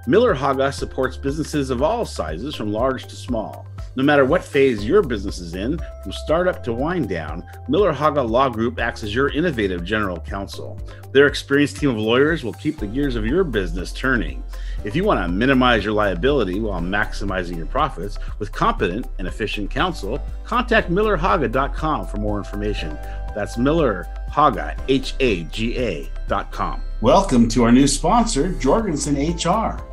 Miller 0.06 0.32
Haga 0.32 0.70
supports 0.70 1.16
businesses 1.16 1.70
of 1.70 1.82
all 1.82 2.06
sizes, 2.06 2.54
from 2.54 2.72
large 2.72 3.08
to 3.08 3.16
small. 3.16 3.66
No 3.98 4.04
matter 4.04 4.24
what 4.24 4.44
phase 4.44 4.84
your 4.84 5.02
business 5.02 5.40
is 5.40 5.56
in, 5.56 5.76
from 6.04 6.12
startup 6.12 6.62
to 6.62 6.72
wind 6.72 7.08
down, 7.08 7.42
Miller 7.66 7.90
Haga 7.90 8.22
Law 8.22 8.48
Group 8.48 8.78
acts 8.78 9.02
as 9.02 9.12
your 9.12 9.30
innovative 9.30 9.82
general 9.82 10.20
counsel. 10.20 10.78
Their 11.10 11.26
experienced 11.26 11.78
team 11.78 11.90
of 11.90 11.96
lawyers 11.96 12.44
will 12.44 12.52
keep 12.52 12.78
the 12.78 12.86
gears 12.86 13.16
of 13.16 13.26
your 13.26 13.42
business 13.42 13.92
turning. 13.92 14.44
If 14.84 14.94
you 14.94 15.02
want 15.02 15.20
to 15.20 15.26
minimize 15.26 15.84
your 15.84 15.94
liability 15.94 16.60
while 16.60 16.80
maximizing 16.80 17.56
your 17.56 17.66
profits 17.66 18.20
with 18.38 18.52
competent 18.52 19.08
and 19.18 19.26
efficient 19.26 19.68
counsel, 19.68 20.20
contact 20.44 20.92
millerhaga.com 20.92 22.06
for 22.06 22.18
more 22.18 22.38
information. 22.38 22.96
That's 23.34 23.58
Miller 23.58 24.06
Haga, 24.30 24.76
H 24.86 25.14
A 25.18 25.42
G 25.42 25.76
A.com. 25.76 26.82
Welcome 27.00 27.48
to 27.48 27.64
our 27.64 27.72
new 27.72 27.88
sponsor, 27.88 28.52
Jorgensen 28.60 29.16
HR. 29.16 29.87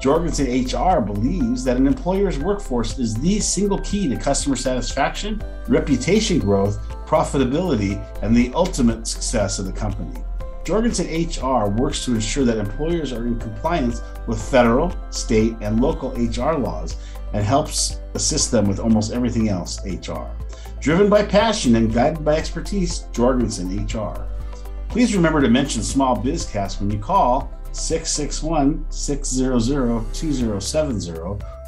Jorgensen 0.00 0.46
HR 0.46 1.02
believes 1.02 1.62
that 1.64 1.76
an 1.76 1.86
employer's 1.86 2.38
workforce 2.38 2.98
is 2.98 3.14
the 3.16 3.38
single 3.38 3.78
key 3.80 4.08
to 4.08 4.16
customer 4.16 4.56
satisfaction, 4.56 5.42
reputation 5.68 6.38
growth, 6.38 6.80
profitability, 7.06 8.02
and 8.22 8.34
the 8.34 8.50
ultimate 8.54 9.06
success 9.06 9.58
of 9.58 9.66
the 9.66 9.72
company. 9.72 10.24
Jorgensen 10.64 11.06
HR 11.06 11.68
works 11.68 12.02
to 12.06 12.14
ensure 12.14 12.46
that 12.46 12.56
employers 12.56 13.12
are 13.12 13.26
in 13.26 13.38
compliance 13.38 14.00
with 14.26 14.40
federal, 14.40 14.94
state, 15.10 15.54
and 15.60 15.82
local 15.82 16.12
HR 16.12 16.54
laws 16.54 16.96
and 17.34 17.44
helps 17.44 18.00
assist 18.14 18.50
them 18.50 18.66
with 18.66 18.80
almost 18.80 19.12
everything 19.12 19.50
else 19.50 19.84
HR. 19.84 20.28
Driven 20.80 21.10
by 21.10 21.24
passion 21.24 21.76
and 21.76 21.92
guided 21.92 22.24
by 22.24 22.36
expertise, 22.36 23.00
Jorgensen 23.12 23.86
HR. 23.86 24.26
Please 24.88 25.14
remember 25.14 25.42
to 25.42 25.48
mention 25.48 25.82
Small 25.82 26.16
Bizcast 26.16 26.80
when 26.80 26.90
you 26.90 26.98
call 26.98 27.52
661 27.72 28.86
600 28.90 30.14
2070 30.14 31.12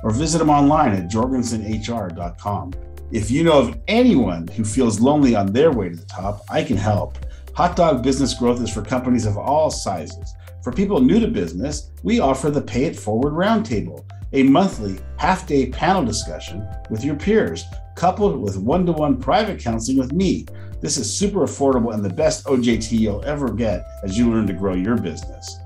or 0.02 0.10
visit 0.10 0.38
them 0.38 0.50
online 0.50 0.92
at 0.92 1.10
jorgensenhr.com. 1.10 2.72
If 3.12 3.30
you 3.30 3.44
know 3.44 3.58
of 3.58 3.78
anyone 3.88 4.48
who 4.48 4.64
feels 4.64 5.00
lonely 5.00 5.34
on 5.34 5.52
their 5.52 5.70
way 5.70 5.90
to 5.90 5.96
the 5.96 6.06
top, 6.06 6.42
I 6.50 6.64
can 6.64 6.76
help. 6.76 7.18
Hot 7.54 7.76
Dog 7.76 8.02
Business 8.02 8.32
Growth 8.32 8.62
is 8.62 8.72
for 8.72 8.82
companies 8.82 9.26
of 9.26 9.36
all 9.36 9.70
sizes. 9.70 10.34
For 10.62 10.72
people 10.72 11.00
new 11.00 11.20
to 11.20 11.28
business, 11.28 11.90
we 12.02 12.20
offer 12.20 12.50
the 12.50 12.62
Pay 12.62 12.84
It 12.84 12.96
Forward 12.96 13.34
Roundtable, 13.34 14.04
a 14.32 14.44
monthly 14.44 14.98
half 15.18 15.46
day 15.46 15.66
panel 15.66 16.04
discussion 16.04 16.66
with 16.88 17.04
your 17.04 17.16
peers, 17.16 17.64
coupled 17.94 18.40
with 18.40 18.56
one 18.56 18.86
to 18.86 18.92
one 18.92 19.20
private 19.20 19.60
counseling 19.60 19.98
with 19.98 20.12
me. 20.12 20.46
This 20.80 20.96
is 20.96 21.12
super 21.12 21.40
affordable 21.40 21.92
and 21.92 22.02
the 22.02 22.08
best 22.08 22.46
OJT 22.46 22.98
you'll 22.98 23.24
ever 23.24 23.52
get 23.52 23.84
as 24.02 24.16
you 24.16 24.30
learn 24.30 24.46
to 24.46 24.52
grow 24.54 24.74
your 24.74 24.96
business. 24.96 25.58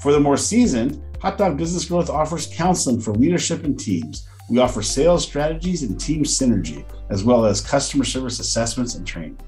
For 0.00 0.12
the 0.12 0.20
more 0.20 0.36
seasoned, 0.36 1.02
Hot 1.20 1.38
Dog 1.38 1.56
Business 1.56 1.86
Growth 1.86 2.10
offers 2.10 2.52
counseling 2.52 3.00
for 3.00 3.14
leadership 3.14 3.64
and 3.64 3.78
teams. 3.78 4.28
We 4.50 4.58
offer 4.58 4.82
sales 4.82 5.24
strategies 5.24 5.82
and 5.82 5.98
team 5.98 6.24
synergy, 6.24 6.84
as 7.08 7.24
well 7.24 7.46
as 7.46 7.62
customer 7.62 8.04
service 8.04 8.40
assessments 8.40 8.94
and 8.94 9.06
training. 9.06 9.38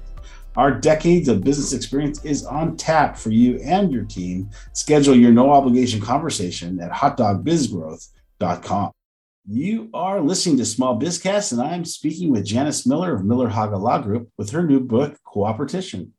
Our 0.55 0.71
decades 0.71 1.29
of 1.29 1.43
business 1.43 1.73
experience 1.73 2.25
is 2.25 2.43
on 2.43 2.77
tap 2.77 3.15
for 3.15 3.29
you 3.29 3.59
and 3.59 3.91
your 3.91 4.05
team. 4.05 4.49
Schedule 4.73 5.15
your 5.15 5.31
no 5.31 5.51
obligation 5.51 6.01
conversation 6.01 6.79
at 6.79 6.91
hotdogbizgrowth.com. 6.91 8.91
You 9.49 9.89
are 9.93 10.19
listening 10.19 10.57
to 10.57 10.65
Small 10.65 10.99
Bizcast, 10.99 11.51
and 11.51 11.61
I'm 11.61 11.85
speaking 11.85 12.31
with 12.31 12.43
Janice 12.43 12.87
Miller 12.87 13.15
of 13.15 13.23
Miller 13.23 13.49
Haga 13.49 13.77
Law 13.77 13.99
Group 13.99 14.31
with 14.35 14.49
her 14.49 14.63
new 14.63 14.79
book, 14.79 15.15
Coopetition 15.23 16.09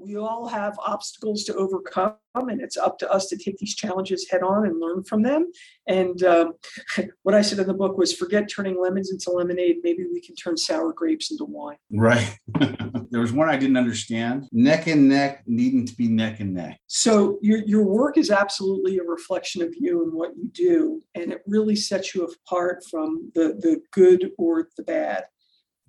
we 0.00 0.16
all 0.16 0.46
have 0.48 0.78
obstacles 0.84 1.44
to 1.44 1.54
overcome 1.54 2.14
and 2.34 2.60
it's 2.60 2.76
up 2.76 2.98
to 2.98 3.10
us 3.10 3.26
to 3.26 3.36
take 3.36 3.58
these 3.58 3.74
challenges 3.74 4.28
head 4.30 4.42
on 4.42 4.64
and 4.66 4.80
learn 4.80 5.02
from 5.02 5.22
them. 5.22 5.50
And 5.86 6.22
um, 6.22 6.52
what 7.22 7.34
i 7.34 7.42
said 7.42 7.58
in 7.58 7.66
the 7.66 7.74
book 7.74 7.96
was 7.98 8.12
forget 8.12 8.48
turning 8.48 8.80
lemons 8.80 9.10
into 9.10 9.30
lemonade. 9.30 9.78
Maybe 9.82 10.04
we 10.12 10.20
can 10.20 10.36
turn 10.36 10.56
sour 10.56 10.92
grapes 10.92 11.30
into 11.30 11.44
wine. 11.44 11.76
Right. 11.90 12.36
There 13.10 13.22
was 13.22 13.32
one 13.32 13.48
i 13.48 13.56
didn't 13.56 13.78
understand. 13.78 14.48
Neck 14.52 14.86
and 14.86 15.08
neck 15.08 15.42
needing 15.46 15.86
to 15.86 15.94
be 15.96 16.08
neck 16.08 16.40
and 16.40 16.52
neck. 16.52 16.78
So 16.88 17.38
your, 17.40 17.60
your 17.64 17.82
work 17.82 18.18
is 18.18 18.30
absolutely 18.30 18.98
a 18.98 19.02
reflection 19.02 19.62
of 19.62 19.74
you 19.78 20.02
and 20.02 20.12
what 20.12 20.36
you 20.36 20.50
do 20.52 21.02
and 21.14 21.32
it 21.32 21.42
really 21.46 21.74
sets 21.74 22.14
you 22.14 22.24
apart 22.24 22.84
from 22.90 23.30
the 23.34 23.58
the 23.60 23.80
good 23.92 24.30
or 24.36 24.68
the 24.76 24.82
bad 24.82 25.24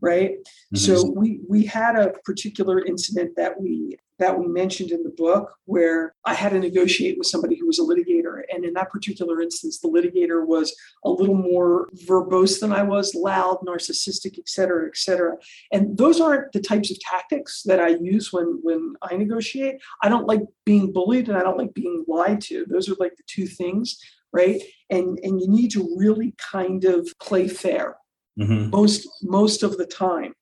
right? 0.01 0.31
Mm-hmm. 0.31 0.77
so 0.77 1.09
we 1.09 1.41
we 1.47 1.65
had 1.65 1.95
a 1.95 2.13
particular 2.23 2.83
incident 2.83 3.35
that 3.37 3.59
we 3.59 3.97
that 4.19 4.37
we 4.37 4.47
mentioned 4.47 4.91
in 4.91 5.01
the 5.03 5.09
book 5.09 5.55
where 5.65 6.13
i 6.25 6.33
had 6.33 6.49
to 6.49 6.59
negotiate 6.59 7.17
with 7.17 7.27
somebody 7.27 7.57
who 7.57 7.65
was 7.65 7.79
a 7.79 7.83
litigator. 7.83 8.41
And 8.53 8.65
in 8.65 8.73
that 8.73 8.91
particular 8.91 9.41
instance 9.41 9.79
the 9.79 9.89
litigator 9.89 10.45
was 10.45 10.75
a 11.03 11.09
little 11.09 11.35
more 11.35 11.89
verbose 12.07 12.59
than 12.59 12.71
i 12.71 12.83
was 12.83 13.15
loud 13.15 13.59
narcissistic 13.65 14.37
et 14.37 14.47
cetera 14.47 14.87
et 14.87 14.97
cetera. 14.97 15.37
And 15.71 15.97
those 15.97 16.19
aren't 16.21 16.51
the 16.51 16.61
types 16.61 16.91
of 16.91 16.99
tactics 16.99 17.63
that 17.63 17.79
i 17.79 17.89
use 17.89 18.31
when 18.31 18.59
when 18.61 18.93
i 19.01 19.15
negotiate. 19.15 19.81
I 20.03 20.09
don't 20.09 20.27
like 20.27 20.41
being 20.65 20.91
bullied 20.91 21.29
and 21.29 21.37
i 21.37 21.41
don't 21.43 21.57
like 21.57 21.73
being 21.73 22.05
lied 22.07 22.41
to. 22.41 22.65
Those 22.69 22.89
are 22.89 22.95
like 22.99 23.15
the 23.15 23.23
two 23.27 23.47
things 23.47 23.97
right? 24.31 24.61
And 24.89 25.19
and 25.23 25.41
you 25.41 25.47
need 25.47 25.71
to 25.71 25.95
really 25.97 26.35
kind 26.37 26.85
of 26.85 27.09
play 27.19 27.47
fair 27.47 27.95
mm-hmm. 28.39 28.69
most 28.69 29.07
most 29.23 29.63
of 29.63 29.77
the 29.77 29.85
time. 29.85 30.33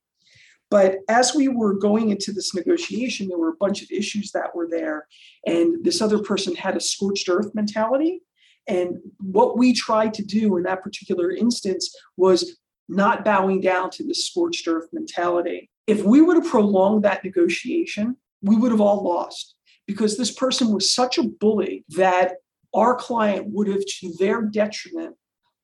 But 0.70 0.98
as 1.08 1.34
we 1.34 1.48
were 1.48 1.74
going 1.74 2.10
into 2.10 2.34
this 2.34 2.54
negotiation, 2.54 3.30
there 3.30 3.38
were 3.38 3.52
a 3.52 3.58
bunch 3.58 3.82
of 3.82 3.90
issues 3.90 4.32
that 4.32 4.54
were 4.54 4.68
there, 4.70 5.08
and 5.46 5.84
this 5.84 6.02
other 6.02 6.20
person 6.20 6.56
had 6.56 6.76
a 6.76 6.82
scorched 6.82 7.30
earth 7.30 7.54
mentality. 7.54 8.22
And 8.68 8.98
what 9.20 9.58
we 9.58 9.72
tried 9.72 10.14
to 10.16 10.26
do 10.26 10.58
in 10.58 10.64
that 10.64 10.84
particular 10.84 11.32
instance 11.32 11.96
was 12.18 12.58
not 12.90 13.24
bowing 13.24 13.62
down 13.62 13.90
to 13.92 14.04
the 14.06 14.14
scorched 14.14 14.68
earth 14.68 14.90
mentality. 14.92 15.70
If 15.88 16.04
we 16.04 16.22
would 16.22 16.36
have 16.36 16.52
prolonged 16.52 17.04
that 17.04 17.24
negotiation, 17.24 18.18
we 18.42 18.58
would 18.58 18.72
have 18.72 18.82
all 18.82 19.04
lost 19.04 19.56
because 19.86 20.18
this 20.18 20.32
person 20.32 20.74
was 20.74 20.94
such 20.94 21.18
a 21.18 21.24
bully 21.24 21.86
that 21.90 22.36
our 22.74 22.96
client 22.96 23.48
would 23.54 23.68
have, 23.68 23.86
to 23.86 24.14
their 24.20 24.42
detriment, 24.42 25.16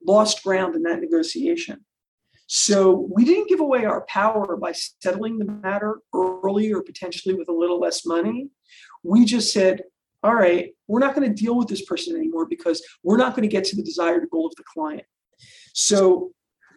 lost 0.05 0.43
ground 0.43 0.75
in 0.75 0.83
that 0.83 1.01
negotiation. 1.01 1.83
So 2.55 3.09
we 3.11 3.25
didn't 3.25 3.49
give 3.49 3.61
away 3.61 3.85
our 3.85 4.01
power 4.01 4.55
by 4.57 4.73
settling 4.73 5.39
the 5.39 5.45
matter 5.45 6.01
early 6.13 6.71
or 6.71 6.83
potentially 6.83 7.33
with 7.33 7.49
a 7.49 7.51
little 7.51 7.79
less 7.79 8.05
money. 8.05 8.49
We 9.01 9.25
just 9.25 9.51
said, 9.51 9.81
all 10.21 10.35
right, 10.35 10.69
we're 10.87 10.99
not 10.99 11.15
going 11.15 11.27
to 11.27 11.33
deal 11.33 11.57
with 11.57 11.67
this 11.67 11.83
person 11.83 12.15
anymore 12.15 12.45
because 12.45 12.85
we're 13.01 13.17
not 13.17 13.35
going 13.35 13.41
to 13.41 13.51
get 13.51 13.63
to 13.65 13.75
the 13.75 13.81
desired 13.81 14.29
goal 14.31 14.45
of 14.45 14.53
the 14.55 14.63
client. 14.71 15.01
So 15.73 16.31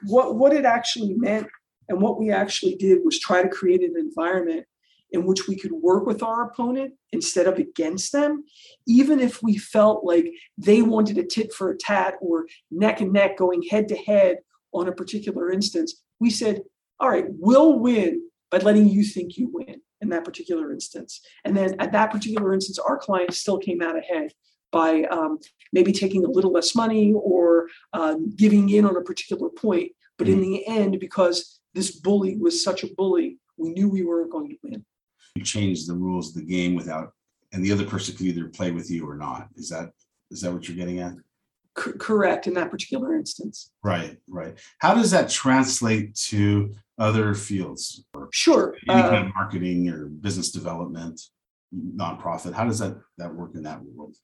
what, 0.06 0.36
what 0.36 0.54
it 0.54 0.64
actually 0.64 1.12
meant 1.12 1.46
and 1.90 2.00
what 2.00 2.18
we 2.18 2.30
actually 2.30 2.76
did 2.76 3.00
was 3.04 3.20
try 3.20 3.42
to 3.42 3.48
create 3.50 3.82
an 3.82 3.96
environment 3.98 4.64
in 5.10 5.26
which 5.26 5.46
we 5.46 5.56
could 5.56 5.72
work 5.72 6.06
with 6.06 6.22
our 6.22 6.44
opponent 6.44 6.94
instead 7.12 7.46
of 7.46 7.58
against 7.58 8.12
them, 8.12 8.44
even 8.88 9.20
if 9.20 9.42
we 9.42 9.58
felt 9.58 10.04
like 10.04 10.32
they 10.56 10.80
wanted 10.80 11.18
a 11.18 11.22
tit 11.22 11.52
for 11.52 11.70
a 11.70 11.76
tat 11.76 12.14
or 12.22 12.46
neck 12.70 13.02
and 13.02 13.12
neck 13.12 13.36
going 13.36 13.62
head 13.62 13.88
to 13.88 13.96
head 13.96 14.38
on 14.76 14.88
a 14.88 14.92
particular 14.92 15.50
instance. 15.50 16.02
We 16.20 16.30
said, 16.30 16.62
all 17.00 17.08
right, 17.08 17.26
we'll 17.28 17.78
win 17.78 18.22
by 18.50 18.58
letting 18.58 18.88
you 18.88 19.04
think 19.04 19.36
you 19.36 19.50
win 19.52 19.80
in 20.00 20.08
that 20.10 20.24
particular 20.24 20.72
instance. 20.72 21.20
And 21.44 21.56
then 21.56 21.76
at 21.80 21.92
that 21.92 22.10
particular 22.10 22.52
instance, 22.52 22.78
our 22.78 22.98
client 22.98 23.34
still 23.34 23.58
came 23.58 23.82
out 23.82 23.96
ahead 23.96 24.32
by 24.72 25.04
um, 25.04 25.38
maybe 25.72 25.92
taking 25.92 26.24
a 26.24 26.28
little 26.28 26.52
less 26.52 26.74
money 26.74 27.14
or 27.14 27.68
um, 27.92 28.34
giving 28.36 28.68
in 28.68 28.84
on 28.84 28.96
a 28.96 29.00
particular 29.00 29.48
point. 29.48 29.92
But 30.18 30.28
in 30.28 30.40
the 30.40 30.66
end, 30.66 30.98
because 31.00 31.60
this 31.74 31.90
bully 31.90 32.36
was 32.36 32.62
such 32.62 32.84
a 32.84 32.88
bully, 32.96 33.38
we 33.56 33.70
knew 33.70 33.88
we 33.88 34.04
weren't 34.04 34.32
going 34.32 34.50
to 34.50 34.56
win. 34.62 34.84
You 35.34 35.44
change 35.44 35.86
the 35.86 35.94
rules 35.94 36.28
of 36.28 36.34
the 36.34 36.46
game 36.46 36.74
without, 36.74 37.12
and 37.52 37.64
the 37.64 37.72
other 37.72 37.84
person 37.84 38.16
could 38.16 38.26
either 38.26 38.48
play 38.48 38.70
with 38.70 38.90
you 38.90 39.08
or 39.08 39.16
not. 39.16 39.48
Is 39.56 39.68
that, 39.68 39.90
is 40.30 40.40
that 40.40 40.52
what 40.52 40.68
you're 40.68 40.76
getting 40.76 41.00
at? 41.00 41.14
C- 41.78 41.92
correct 41.98 42.46
in 42.46 42.54
that 42.54 42.70
particular 42.70 43.14
instance. 43.14 43.70
Right, 43.82 44.16
right. 44.28 44.58
How 44.78 44.94
does 44.94 45.10
that 45.10 45.28
translate 45.28 46.14
to 46.30 46.74
other 46.98 47.34
fields 47.34 48.04
or 48.14 48.28
Sure. 48.32 48.74
any 48.88 49.00
uh, 49.02 49.10
kind 49.10 49.26
of 49.28 49.34
marketing 49.34 49.88
or 49.90 50.06
business 50.06 50.50
development, 50.50 51.20
nonprofit? 51.74 52.54
How 52.54 52.64
does 52.64 52.78
that 52.78 52.96
that 53.18 53.34
work 53.34 53.54
in 53.54 53.62
that 53.64 53.82
world? 53.82 54.16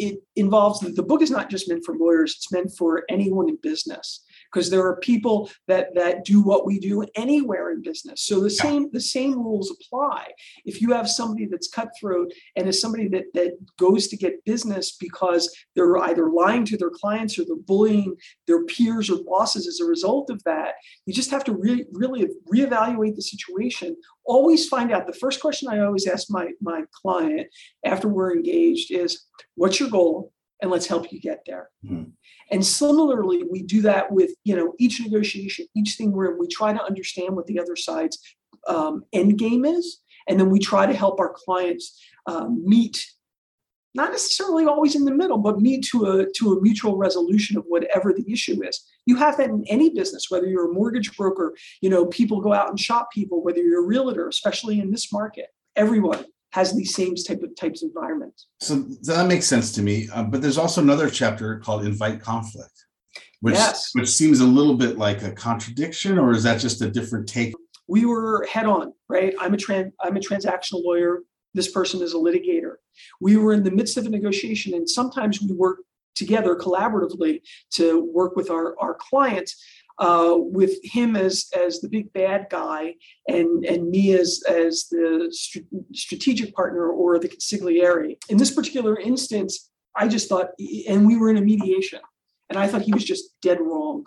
It 0.00 0.18
involves 0.36 0.80
the 0.80 1.02
book 1.02 1.22
is 1.22 1.30
not 1.30 1.50
just 1.50 1.68
meant 1.68 1.84
for 1.84 1.96
lawyers 1.96 2.34
it's 2.36 2.52
meant 2.52 2.72
for 2.76 3.04
anyone 3.08 3.48
in 3.48 3.58
business. 3.62 4.24
Because 4.52 4.68
there 4.68 4.84
are 4.84 4.96
people 4.96 5.48
that 5.68 5.94
that 5.94 6.24
do 6.24 6.42
what 6.42 6.66
we 6.66 6.80
do 6.80 7.04
anywhere 7.14 7.70
in 7.70 7.82
business. 7.82 8.22
So 8.22 8.40
the 8.40 8.50
same 8.50 8.90
the 8.92 9.00
same 9.00 9.34
rules 9.34 9.70
apply. 9.70 10.26
If 10.64 10.80
you 10.82 10.92
have 10.92 11.08
somebody 11.08 11.46
that's 11.46 11.68
cutthroat 11.68 12.32
and 12.56 12.68
is 12.68 12.80
somebody 12.80 13.06
that 13.08 13.26
that 13.34 13.52
goes 13.78 14.08
to 14.08 14.16
get 14.16 14.44
business 14.44 14.96
because 14.96 15.54
they're 15.76 15.98
either 15.98 16.30
lying 16.30 16.64
to 16.64 16.76
their 16.76 16.90
clients 16.90 17.38
or 17.38 17.44
they're 17.44 17.56
bullying 17.56 18.16
their 18.48 18.64
peers 18.64 19.08
or 19.08 19.22
bosses 19.24 19.68
as 19.68 19.78
a 19.80 19.84
result 19.84 20.30
of 20.30 20.42
that 20.44 20.74
you 21.06 21.14
just 21.14 21.30
have 21.30 21.44
to 21.44 21.52
really 21.52 21.86
really 21.92 22.28
reevaluate 22.52 23.14
the 23.16 23.22
situation 23.22 23.96
always 24.24 24.68
find 24.68 24.92
out 24.92 25.06
the 25.06 25.12
first 25.12 25.40
question 25.40 25.68
i 25.68 25.78
always 25.80 26.06
ask 26.06 26.30
my 26.30 26.50
my 26.60 26.82
client 26.92 27.46
after 27.84 28.08
we're 28.08 28.34
engaged 28.34 28.90
is 28.90 29.24
what's 29.54 29.80
your 29.80 29.90
goal 29.90 30.32
and 30.62 30.70
let's 30.70 30.86
help 30.86 31.10
you 31.12 31.20
get 31.20 31.40
there 31.46 31.70
Mhm. 31.84 32.12
and 32.50 32.64
similarly 32.64 33.42
we 33.50 33.62
do 33.62 33.82
that 33.82 34.12
with 34.12 34.32
you 34.44 34.54
know 34.56 34.74
each 34.78 35.00
negotiation 35.00 35.66
each 35.74 35.94
thing 35.96 36.12
where 36.12 36.36
we 36.36 36.46
try 36.48 36.72
to 36.72 36.82
understand 36.82 37.34
what 37.36 37.46
the 37.46 37.58
other 37.58 37.76
side's 37.76 38.18
um, 38.68 39.04
end 39.12 39.38
game 39.38 39.64
is 39.64 40.00
and 40.28 40.38
then 40.38 40.50
we 40.50 40.58
try 40.58 40.84
to 40.86 40.92
help 40.92 41.18
our 41.18 41.32
clients 41.34 41.98
um, 42.26 42.62
meet 42.64 43.06
not 43.94 44.10
necessarily 44.10 44.66
always 44.66 44.94
in 44.94 45.04
the 45.04 45.14
middle 45.14 45.38
but 45.38 45.60
meet 45.60 45.84
to 45.84 46.06
a 46.06 46.26
to 46.32 46.52
a 46.52 46.60
mutual 46.62 46.96
resolution 46.96 47.56
of 47.56 47.64
whatever 47.66 48.12
the 48.12 48.24
issue 48.30 48.62
is 48.66 48.84
you 49.06 49.16
have 49.16 49.36
that 49.36 49.50
in 49.50 49.64
any 49.68 49.90
business 49.90 50.26
whether 50.28 50.46
you're 50.46 50.70
a 50.70 50.74
mortgage 50.74 51.16
broker 51.16 51.54
you 51.80 51.90
know 51.90 52.06
people 52.06 52.40
go 52.40 52.52
out 52.52 52.68
and 52.68 52.78
shop 52.78 53.10
people 53.12 53.42
whether 53.42 53.58
you're 53.60 53.82
a 53.82 53.86
realtor 53.86 54.28
especially 54.28 54.80
in 54.80 54.90
this 54.90 55.12
market 55.12 55.46
everyone 55.76 56.24
has 56.52 56.74
these 56.74 56.94
same 56.94 57.14
type 57.14 57.42
of 57.42 57.54
types 57.56 57.82
of 57.82 57.88
environments 57.88 58.46
So 58.60 58.74
that 59.02 59.26
makes 59.28 59.46
sense 59.46 59.70
to 59.72 59.82
me. 59.82 60.08
Uh, 60.12 60.24
but 60.24 60.42
there's 60.42 60.58
also 60.58 60.80
another 60.82 61.08
chapter 61.08 61.60
called 61.60 61.84
invite 61.84 62.20
conflict, 62.20 62.86
which 63.40 63.54
Yes. 63.54 63.90
which 63.92 64.08
seems 64.08 64.40
a 64.40 64.46
little 64.46 64.74
bit 64.74 64.98
like 64.98 65.22
a 65.22 65.30
contradiction, 65.30 66.18
or 66.18 66.32
is 66.32 66.42
that 66.42 66.58
just 66.58 66.82
a 66.82 66.90
different 66.90 67.28
take? 67.28 67.54
we 67.86 68.04
were 68.04 68.46
head 68.50 68.66
on, 68.66 68.92
right? 69.08 69.32
I'm 69.40 69.54
a 69.54 69.56
tran- 69.56 69.92
I'm 70.00 70.16
a 70.16 70.20
transactional 70.20 70.84
lawyer. 70.84 71.20
This 71.54 71.70
person 71.70 72.02
is 72.02 72.14
a 72.14 72.16
litigator. 72.16 72.69
We 73.20 73.36
were 73.36 73.52
in 73.52 73.62
the 73.62 73.70
midst 73.70 73.96
of 73.96 74.06
a 74.06 74.10
negotiation, 74.10 74.74
and 74.74 74.88
sometimes 74.88 75.40
we 75.40 75.52
work 75.54 75.78
together 76.14 76.56
collaboratively 76.56 77.40
to 77.72 78.04
work 78.12 78.36
with 78.36 78.50
our 78.50 78.78
our 78.80 78.94
clients. 78.94 79.56
Uh, 79.98 80.34
with 80.38 80.82
him 80.82 81.14
as 81.14 81.50
as 81.54 81.80
the 81.80 81.88
big 81.88 82.10
bad 82.14 82.46
guy, 82.48 82.94
and 83.28 83.66
and 83.66 83.90
me 83.90 84.14
as 84.14 84.42
as 84.48 84.86
the 84.90 85.28
str- 85.30 85.58
strategic 85.92 86.54
partner 86.54 86.88
or 86.88 87.18
the 87.18 87.28
consigliere. 87.28 88.16
In 88.30 88.38
this 88.38 88.50
particular 88.50 88.98
instance, 88.98 89.68
I 89.94 90.08
just 90.08 90.26
thought, 90.30 90.52
and 90.88 91.06
we 91.06 91.18
were 91.18 91.28
in 91.28 91.36
a 91.36 91.42
mediation, 91.42 92.00
and 92.48 92.58
I 92.58 92.66
thought 92.66 92.80
he 92.80 92.94
was 92.94 93.04
just 93.04 93.38
dead 93.42 93.60
wrong, 93.60 94.06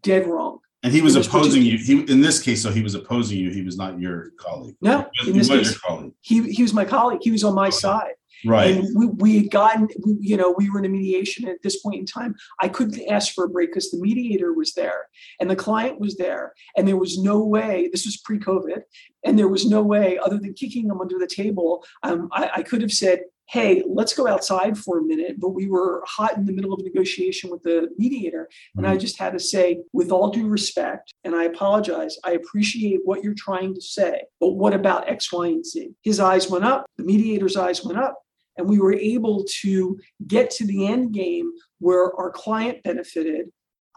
dead 0.00 0.26
wrong. 0.26 0.60
And 0.82 0.92
he 0.92 1.00
was 1.02 1.16
opposing 1.16 1.62
you. 1.62 1.76
He 1.78 2.00
in 2.10 2.20
this 2.20 2.40
case, 2.40 2.62
so 2.62 2.70
he 2.70 2.82
was 2.82 2.94
opposing 2.94 3.38
you. 3.38 3.50
He 3.50 3.62
was 3.62 3.76
not 3.76 3.98
your 4.00 4.30
colleague. 4.38 4.76
No, 4.80 5.08
He 5.24 5.32
was 5.32 5.48
this 5.48 5.72
your 5.72 5.80
colleague, 5.80 6.12
he 6.20 6.52
he 6.52 6.62
was 6.62 6.72
my 6.72 6.84
colleague. 6.84 7.20
He 7.22 7.30
was 7.32 7.42
on 7.42 7.54
my 7.54 7.68
side. 7.70 8.12
right? 8.46 8.76
And 8.76 8.88
we, 8.96 9.06
we 9.06 9.36
had 9.38 9.50
gotten, 9.50 9.88
we, 10.06 10.16
you 10.20 10.36
know, 10.36 10.54
we 10.56 10.70
were 10.70 10.78
in 10.78 10.84
a 10.84 10.88
mediation 10.88 11.48
at 11.48 11.60
this 11.64 11.80
point 11.80 11.96
in 11.96 12.06
time. 12.06 12.36
I 12.60 12.68
couldn't 12.68 13.00
ask 13.08 13.34
for 13.34 13.44
a 13.44 13.48
break 13.48 13.70
because 13.70 13.90
the 13.90 13.98
mediator 13.98 14.52
was 14.52 14.74
there 14.74 15.08
and 15.40 15.50
the 15.50 15.56
client 15.56 15.98
was 15.98 16.16
there. 16.16 16.52
And 16.76 16.86
there 16.86 16.96
was 16.96 17.18
no 17.18 17.44
way, 17.44 17.88
this 17.90 18.06
was 18.06 18.16
pre 18.18 18.38
COVID, 18.38 18.82
and 19.24 19.36
there 19.36 19.48
was 19.48 19.66
no 19.66 19.82
way 19.82 20.18
other 20.18 20.38
than 20.38 20.54
kicking 20.54 20.86
them 20.86 21.00
under 21.00 21.18
the 21.18 21.26
table. 21.26 21.84
Um, 22.04 22.28
I, 22.30 22.50
I 22.56 22.62
could 22.62 22.82
have 22.82 22.92
said, 22.92 23.22
hey, 23.48 23.82
let's 23.88 24.12
go 24.12 24.26
outside 24.26 24.76
for 24.76 24.98
a 24.98 25.02
minute. 25.02 25.40
But 25.40 25.50
we 25.50 25.66
were 25.66 26.02
hot 26.06 26.36
in 26.36 26.44
the 26.44 26.52
middle 26.52 26.72
of 26.72 26.80
a 26.80 26.82
negotiation 26.82 27.50
with 27.50 27.62
the 27.62 27.88
mediator. 27.96 28.48
And 28.76 28.86
I 28.86 28.90
mm-hmm. 28.90 28.98
just 28.98 29.18
had 29.18 29.32
to 29.32 29.40
say, 29.40 29.78
with 29.92 30.10
all 30.10 30.30
due 30.30 30.48
respect, 30.48 31.12
and 31.24 31.34
I 31.34 31.44
apologize, 31.44 32.16
I 32.24 32.32
appreciate 32.32 33.00
what 33.04 33.24
you're 33.24 33.34
trying 33.34 33.74
to 33.74 33.80
say, 33.80 34.22
but 34.40 34.50
what 34.50 34.74
about 34.74 35.08
X, 35.08 35.32
Y, 35.32 35.46
and 35.46 35.64
Z? 35.64 35.90
His 36.02 36.20
eyes 36.20 36.50
went 36.50 36.64
up, 36.64 36.86
the 36.96 37.04
mediator's 37.04 37.56
eyes 37.56 37.84
went 37.84 37.98
up 37.98 38.18
and 38.58 38.68
we 38.68 38.78
were 38.78 38.92
able 38.92 39.44
to 39.62 39.98
get 40.26 40.50
to 40.50 40.66
the 40.66 40.86
end 40.86 41.14
game 41.14 41.50
where 41.78 42.12
our 42.16 42.30
client 42.30 42.82
benefited. 42.82 43.50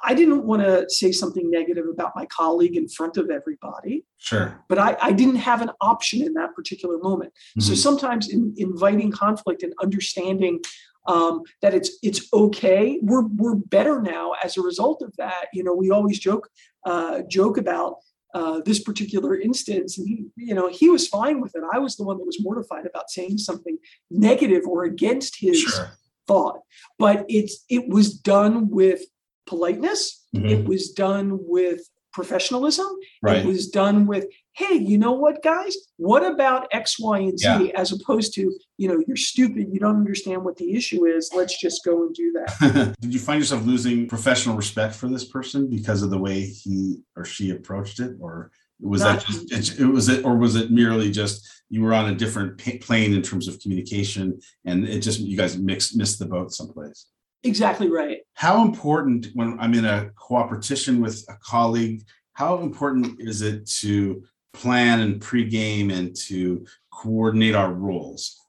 I 0.04 0.14
didn't 0.14 0.44
want 0.46 0.62
to 0.64 0.90
say 0.90 1.12
something 1.12 1.50
negative 1.50 1.86
about 1.92 2.12
my 2.16 2.26
colleague 2.26 2.76
in 2.76 2.88
front 2.88 3.18
of 3.18 3.30
everybody, 3.30 4.06
Sure. 4.18 4.64
but 4.70 4.78
I, 4.78 4.98
I 5.02 5.12
didn't 5.12 5.38
have 5.38 5.62
an 5.62 5.72
option 5.82 6.22
in 6.22 6.34
that 6.34 6.54
particular 6.56 6.98
moment. 7.00 7.34
So 7.60 7.74
Mhm. 7.74 7.78
sometimes 7.78 8.30
in 8.30 8.54
inviting 8.58 9.12
conflict 9.12 9.64
and 9.64 9.74
understanding 9.82 10.60
um, 11.08 11.42
that 11.64 11.74
it's 11.74 11.92
it's 12.04 12.22
okay, 12.32 13.00
we're 13.02 13.26
we're 13.36 13.56
better 13.56 14.00
now 14.02 14.34
as 14.44 14.56
a 14.56 14.62
result 14.62 15.02
of 15.02 15.12
that. 15.18 15.48
You 15.52 15.64
know, 15.64 15.74
we 15.74 15.90
always 15.90 16.20
joke 16.20 16.48
uh, 16.86 17.22
joke 17.28 17.58
about 17.58 17.96
uh, 18.36 18.62
this 18.64 18.80
particular 18.80 19.36
instance, 19.40 19.98
and 19.98 20.08
he, 20.08 20.26
you 20.38 20.54
know, 20.54 20.70
he 20.70 20.90
was 20.90 21.08
fine 21.08 21.42
with 21.42 21.56
it. 21.56 21.64
I 21.74 21.80
was 21.80 21.96
the 21.98 22.04
one 22.04 22.18
that 22.20 22.26
was 22.26 22.38
mortified 22.42 22.86
about 22.86 23.10
saying 23.10 23.40
something 23.40 23.78
negative 24.12 24.64
or 24.68 24.84
against 24.84 25.38
his 25.40 25.60
Sure. 25.60 25.90
thought. 26.28 26.60
But 27.00 27.26
it's 27.28 27.66
it 27.68 27.90
was 27.90 28.14
done 28.14 28.70
with 28.70 29.02
politeness. 29.46 30.26
Mhm. 30.36 30.50
It 30.50 30.68
was 30.68 30.92
done 30.92 31.40
with 31.42 31.88
professionalism. 32.14 32.88
Right. 33.22 33.38
It 33.38 33.46
was 33.46 33.70
done 33.70 34.06
with, 34.06 34.26
hey, 34.54 34.76
you 34.76 34.98
know 34.98 35.14
what, 35.14 35.42
guys? 35.42 35.76
What 35.98 36.26
about 36.26 36.68
X, 36.72 37.00
Y, 37.00 37.20
and 37.20 37.40
Z? 37.40 37.48
Yeah. 37.48 37.60
As 37.76 37.92
opposed 37.92 38.34
to, 38.36 38.54
you 38.78 38.88
know, 38.88 39.02
you're 39.08 39.16
stupid. 39.16 39.70
You 39.72 39.80
don't 39.80 39.96
understand 39.96 40.44
what 40.44 40.58
the 40.58 40.74
issue 40.74 41.06
is. 41.06 41.32
Let's 41.34 41.60
just 41.60 41.86
go 41.86 42.04
and 42.04 42.14
do 42.14 42.34
that. 42.34 42.96
Did 43.02 43.14
you 43.14 43.20
find 43.20 43.40
yourself 43.40 43.66
losing 43.66 44.08
professional 44.08 44.56
respect 44.56 44.94
for 44.94 45.08
this 45.08 45.26
person 45.26 45.70
because 45.70 46.04
of 46.04 46.10
the 46.10 46.18
way 46.20 46.42
he 46.42 47.00
or 47.16 47.24
she 47.24 47.52
approached 47.52 48.00
it, 48.00 48.18
or 48.20 48.52
was 48.82 49.02
that 49.02 49.24
just 49.26 49.52
it, 49.52 49.80
it 49.80 49.86
was 49.86 50.10
it, 50.10 50.26
or 50.26 50.36
was 50.36 50.56
it 50.56 50.72
merely 50.72 51.12
just 51.12 51.48
you 51.70 51.82
were 51.82 51.94
on 51.94 52.10
a 52.10 52.16
different 52.16 52.58
plane 52.82 53.14
in 53.14 53.22
terms 53.22 53.48
of 53.48 53.60
communication, 53.60 54.40
and 54.66 54.88
it 54.88 55.00
just 55.00 55.20
you 55.20 55.38
guys 55.38 55.58
mixed 55.58 55.96
missed 55.96 56.20
the 56.20 56.26
boat 56.26 56.52
someplace? 56.52 57.06
exactly 57.44 57.90
right. 57.90 58.20
How 58.42 58.64
important 58.64 59.28
when 59.36 59.56
I'm 59.60 59.76
in 59.76 59.86
a 59.86 60.10
cooperation 60.16 61.00
with 61.00 61.24
a 61.30 61.36
colleague? 61.44 62.02
How 62.34 62.58
important 62.62 63.22
is 63.22 63.44
it 63.44 63.68
to 63.82 64.24
plan 64.52 65.02
and 65.02 65.22
pregame 65.22 65.94
and 65.94 66.16
to 66.26 66.66
coordinate 66.92 67.54
our 67.54 67.72
roles? 67.72 68.42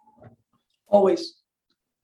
Always, 0.89 1.35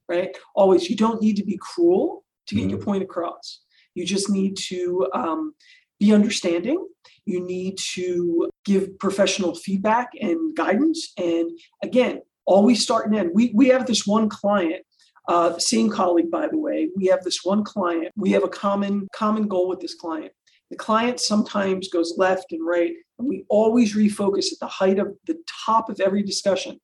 right? 0.07 0.37
Always. 0.53 0.87
You 0.87 0.97
don't 0.97 1.19
need 1.19 1.35
to 1.37 1.43
be 1.43 1.57
cruel 1.59 2.23
to 2.45 2.53
get 2.53 2.69
your 2.69 2.77
point 2.77 3.01
across. 3.01 3.61
You 3.95 4.05
just 4.05 4.29
need 4.29 4.55
to 4.67 5.07
um, 5.15 5.55
be 5.99 6.13
understanding. 6.13 6.87
You 7.25 7.43
need 7.43 7.79
to 7.95 8.51
give 8.65 8.99
professional 8.99 9.55
feedback 9.55 10.11
and 10.21 10.55
guidance. 10.55 11.11
And 11.17 11.49
again, 11.81 12.21
always 12.45 12.83
start 12.83 13.07
and 13.07 13.15
end. 13.15 13.31
We 13.33 13.51
we 13.55 13.69
have 13.69 13.87
this 13.87 14.05
one 14.05 14.29
client 14.29 14.85
Uh, 15.29 15.59
same 15.59 15.91
colleague, 15.91 16.31
by 16.31 16.47
the 16.47 16.57
way. 16.57 16.89
We 16.95 17.05
have 17.05 17.23
this 17.23 17.45
one 17.45 17.63
client. 17.63 18.11
We 18.15 18.31
have 18.31 18.43
a 18.43 18.49
common 18.49 19.07
common 19.13 19.47
goal 19.47 19.69
with 19.69 19.79
this 19.79 19.93
client. 19.93 20.31
The 20.71 20.75
client 20.75 21.19
sometimes 21.19 21.87
goes 21.89 22.15
left 22.17 22.51
and 22.51 22.65
right, 22.65 22.93
and 23.19 23.27
we 23.27 23.45
always 23.47 23.95
refocus 23.95 24.51
at 24.51 24.59
the 24.59 24.67
height 24.67 24.97
of 24.97 25.15
the 25.27 25.37
top 25.65 25.87
of 25.87 25.99
every 25.99 26.23
discussion. 26.23 26.79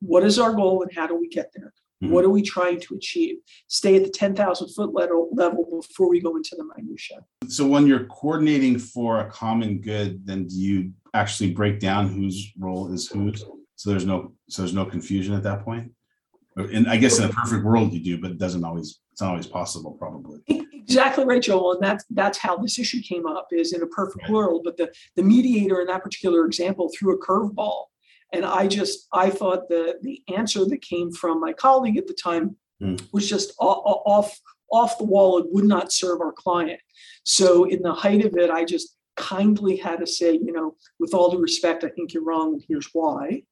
What 0.00 0.22
is 0.22 0.38
our 0.38 0.52
goal 0.52 0.82
and 0.82 0.92
how 0.94 1.06
do 1.06 1.16
we 1.16 1.28
get 1.28 1.50
there? 1.54 1.72
Mhm. 2.02 2.10
What 2.10 2.24
are 2.26 2.30
we 2.30 2.42
trying 2.42 2.78
to 2.80 2.94
achieve? 2.94 3.36
Stay 3.68 3.96
at 3.96 4.04
the 4.04 4.10
10,000 4.10 4.68
foot 4.68 4.92
level, 4.92 5.30
level 5.32 5.64
before 5.80 6.10
we 6.10 6.20
go 6.20 6.36
into 6.36 6.56
the 6.56 6.64
minutia. 6.76 7.24
So 7.48 7.66
when 7.66 7.86
you're 7.86 8.06
coordinating 8.06 8.78
for 8.78 9.20
a 9.20 9.30
common 9.30 9.80
good, 9.80 10.26
then 10.26 10.46
do 10.46 10.54
you 10.54 10.92
actually 11.14 11.52
break 11.52 11.80
down 11.80 12.08
whose 12.08 12.52
role 12.58 12.92
is 12.92 13.08
whose? 13.08 13.44
So 13.76 13.90
there's 13.90 14.06
no, 14.06 14.32
so 14.48 14.62
there's 14.62 14.74
no 14.74 14.84
confusion 14.84 15.34
at 15.34 15.42
that 15.44 15.64
point? 15.64 15.92
And 16.58 16.88
I 16.88 16.96
guess 16.96 17.18
in 17.18 17.24
a 17.24 17.28
perfect 17.32 17.64
world 17.64 17.92
you 17.92 18.00
do, 18.00 18.20
but 18.20 18.30
it 18.32 18.38
doesn't 18.38 18.64
always, 18.64 19.00
it's 19.12 19.20
not 19.20 19.30
always 19.30 19.46
possible, 19.46 19.92
probably. 19.92 20.40
Exactly 20.72 21.24
right, 21.24 21.42
Joel. 21.42 21.72
And 21.74 21.82
that's 21.82 22.04
that's 22.10 22.38
how 22.38 22.56
this 22.56 22.78
issue 22.78 23.00
came 23.02 23.26
up 23.26 23.48
is 23.52 23.72
in 23.72 23.82
a 23.82 23.86
perfect 23.86 24.22
Right. 24.22 24.30
world. 24.32 24.62
But 24.64 24.76
the, 24.76 24.92
the 25.16 25.22
mediator 25.22 25.80
in 25.80 25.86
that 25.88 26.02
particular 26.02 26.46
example 26.46 26.90
threw 26.98 27.14
a 27.14 27.18
curveball. 27.18 27.84
And 28.32 28.44
I 28.44 28.66
just 28.66 29.06
I 29.12 29.30
thought 29.30 29.68
the 29.68 29.98
the 30.02 30.22
answer 30.34 30.64
that 30.64 30.82
came 30.82 31.12
from 31.12 31.40
my 31.40 31.52
colleague 31.52 31.96
at 31.98 32.06
the 32.06 32.14
time 32.14 32.56
Hmm. 32.80 32.94
was 33.12 33.28
just 33.28 33.52
off 33.58 34.38
off 34.70 34.98
the 34.98 35.04
wall. 35.04 35.38
It 35.38 35.46
would 35.50 35.64
not 35.64 35.92
serve 35.92 36.20
our 36.20 36.32
client. 36.32 36.80
So 37.24 37.64
in 37.64 37.82
the 37.82 37.92
height 37.92 38.24
of 38.24 38.36
it, 38.36 38.50
I 38.50 38.64
just 38.64 38.96
kindly 39.16 39.76
had 39.76 39.98
to 39.98 40.06
say, 40.06 40.32
you 40.32 40.52
know, 40.52 40.76
with 41.00 41.12
all 41.12 41.30
due 41.30 41.40
respect, 41.40 41.82
I 41.84 41.88
think 41.88 42.14
you're 42.14 42.22
wrong, 42.24 42.54
and 42.54 42.62
here's 42.68 42.88
why. 42.92 43.42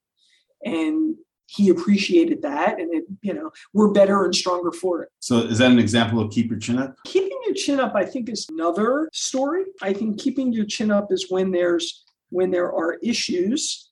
And 0.64 1.16
he 1.46 1.68
appreciated 1.68 2.42
that, 2.42 2.80
and 2.80 2.92
it, 2.92 3.04
you 3.22 3.32
know, 3.32 3.50
we're 3.72 3.90
better 3.90 4.24
and 4.24 4.34
stronger 4.34 4.72
for 4.72 5.02
it. 5.02 5.10
So 5.20 5.38
is 5.38 5.58
that 5.58 5.70
an 5.70 5.78
example 5.78 6.20
of 6.20 6.30
keep 6.30 6.50
your 6.50 6.58
chin 6.58 6.78
up? 6.78 6.96
Keeping 7.04 7.38
your 7.44 7.54
chin 7.54 7.80
up, 7.80 7.94
I 7.94 8.04
think, 8.04 8.28
is 8.28 8.46
another 8.50 9.08
story. 9.12 9.64
I 9.82 9.92
think 9.92 10.20
keeping 10.20 10.52
your 10.52 10.66
chin 10.66 10.90
up 10.90 11.12
is 11.12 11.30
when 11.30 11.52
there's 11.52 12.04
when 12.30 12.50
there 12.50 12.72
are 12.72 12.98
issues 13.02 13.90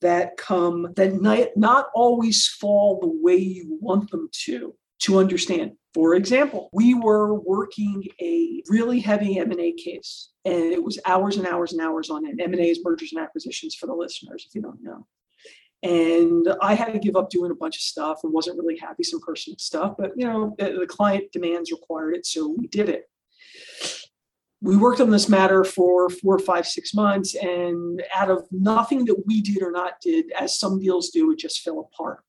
that 0.00 0.36
come 0.36 0.92
that 0.96 1.20
not, 1.20 1.48
not 1.56 1.86
always 1.94 2.46
fall 2.46 3.00
the 3.00 3.08
way 3.08 3.36
you 3.36 3.78
want 3.80 4.10
them 4.10 4.28
to 4.44 4.74
to 5.00 5.18
understand. 5.18 5.72
For 5.94 6.14
example, 6.14 6.70
we 6.72 6.94
were 6.94 7.34
working 7.34 8.04
a 8.20 8.62
really 8.68 9.00
heavy 9.00 9.38
M&A 9.38 9.72
case 9.72 10.30
and 10.44 10.54
it 10.54 10.82
was 10.82 10.98
hours 11.04 11.36
and 11.36 11.46
hours 11.46 11.72
and 11.72 11.82
hours 11.82 12.08
on 12.08 12.26
end. 12.26 12.40
M&A 12.40 12.70
is 12.70 12.80
mergers 12.84 13.12
and 13.12 13.20
acquisitions 13.20 13.74
for 13.74 13.86
the 13.86 13.94
listeners 13.94 14.44
if 14.48 14.54
you 14.54 14.62
don't 14.62 14.82
know. 14.82 15.06
And 15.82 16.46
I 16.60 16.74
had 16.74 16.92
to 16.92 16.98
give 16.98 17.16
up 17.16 17.28
doing 17.28 17.50
a 17.50 17.56
bunch 17.56 17.76
of 17.76 17.82
stuff 17.82 18.20
and 18.22 18.32
wasn't 18.32 18.58
really 18.58 18.78
happy, 18.78 19.02
some 19.02 19.20
personal 19.20 19.58
stuff, 19.58 19.94
but 19.98 20.12
you 20.16 20.26
know, 20.26 20.54
the, 20.58 20.78
the 20.80 20.86
client 20.86 21.32
demands 21.32 21.72
required 21.72 22.14
it, 22.14 22.24
so 22.24 22.54
we 22.56 22.68
did 22.68 22.88
it. 22.88 23.08
We 24.60 24.76
worked 24.76 25.00
on 25.00 25.10
this 25.10 25.28
matter 25.28 25.64
for 25.64 26.08
four, 26.08 26.38
five, 26.38 26.68
six 26.68 26.94
months, 26.94 27.34
and 27.34 28.00
out 28.14 28.30
of 28.30 28.46
nothing 28.52 29.04
that 29.06 29.20
we 29.26 29.42
did 29.42 29.60
or 29.60 29.72
not 29.72 29.94
did, 30.00 30.26
as 30.38 30.56
some 30.56 30.78
deals 30.78 31.10
do, 31.10 31.32
it 31.32 31.38
just 31.40 31.62
fell 31.62 31.80
apart. 31.80 32.20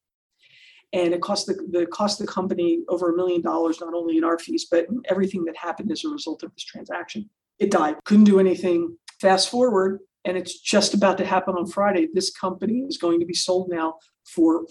And 0.94 1.14
it 1.14 1.22
cost 1.22 1.46
the, 1.46 1.56
the 1.72 1.86
cost 1.86 2.18
the 2.18 2.26
company 2.26 2.82
over 2.88 3.14
a 3.14 3.16
million 3.16 3.42
dollars, 3.42 3.80
not 3.82 3.94
only 3.94 4.18
in 4.18 4.24
our 4.24 4.40
fees, 4.40 4.68
but 4.70 4.88
everything 5.06 5.46
that 5.46 5.58
happened 5.58 5.92
as 5.92 6.04
a 6.06 6.10
result 6.10 6.42
of 6.42 6.52
this 6.56 6.64
transaction. 6.64 7.30
It 7.60 7.70
died. 7.70 7.98
Couldn't 8.06 8.24
do 8.24 8.40
anything. 8.40 8.98
Fast 9.22 9.50
forward, 9.50 10.00
and 10.26 10.38
it's 10.38 10.60
just 10.60 10.94
about 10.94 11.18
to 11.18 11.26
happen 11.26 11.56
on 11.56 11.68
Friday. 11.68 12.08
This 12.14 12.32
company 12.32 12.80
is 12.88 12.98
going 12.98 13.20
to 13.20 13.26
be 13.26 13.34
sold 13.34 13.70
now 13.70 13.96
for 14.26 14.66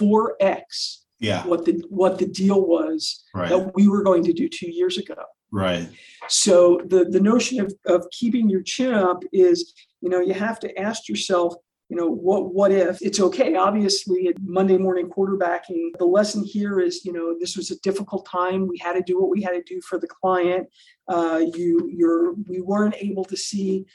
4x 0.00 0.98
Yeah, 1.18 1.44
what 1.46 1.64
the 1.64 1.82
what 1.88 2.18
the 2.18 2.26
deal 2.26 2.60
was 2.66 3.24
right, 3.34 3.48
that 3.48 3.72
we 3.74 3.88
were 3.88 4.02
going 4.02 4.24
to 4.24 4.32
do 4.32 4.48
two 4.48 4.70
years 4.70 4.98
ago. 4.98 5.22
right. 5.50 5.88
So 6.28 6.80
the 6.86 7.04
the 7.04 7.20
notion 7.20 7.60
of 7.60 7.72
of 7.86 8.06
keeping 8.10 8.48
your 8.50 8.62
chin 8.62 8.94
up 8.94 9.22
is, 9.32 9.72
you 10.00 10.10
know, 10.10 10.20
you 10.20 10.34
have 10.34 10.60
to 10.60 10.78
ask 10.78 11.08
yourself, 11.08 11.54
you 11.88 11.96
know, 11.96 12.08
what 12.08 12.54
what 12.54 12.70
if 12.70 13.00
it's 13.00 13.18
okay? 13.18 13.56
Obviously, 13.56 14.28
at 14.28 14.36
Monday 14.42 14.76
morning 14.76 15.08
quarterbacking, 15.08 15.96
the 15.98 16.04
lesson 16.04 16.44
here 16.44 16.78
is, 16.80 17.04
you 17.06 17.12
know, 17.12 17.34
this 17.40 17.56
was 17.56 17.70
a 17.70 17.80
difficult 17.80 18.26
time. 18.26 18.68
We 18.68 18.78
had 18.78 18.92
to 18.92 19.02
do 19.02 19.18
what 19.20 19.30
we 19.30 19.40
had 19.42 19.52
to 19.52 19.62
do 19.62 19.80
for 19.80 19.98
the 19.98 20.06
client. 20.06 20.68
Uh, 21.08 21.40
you 21.54 21.90
you're 21.98 22.34
we 22.46 22.60
weren't 22.60 22.96
able 22.98 23.24
to 23.24 23.36
see 23.36 23.86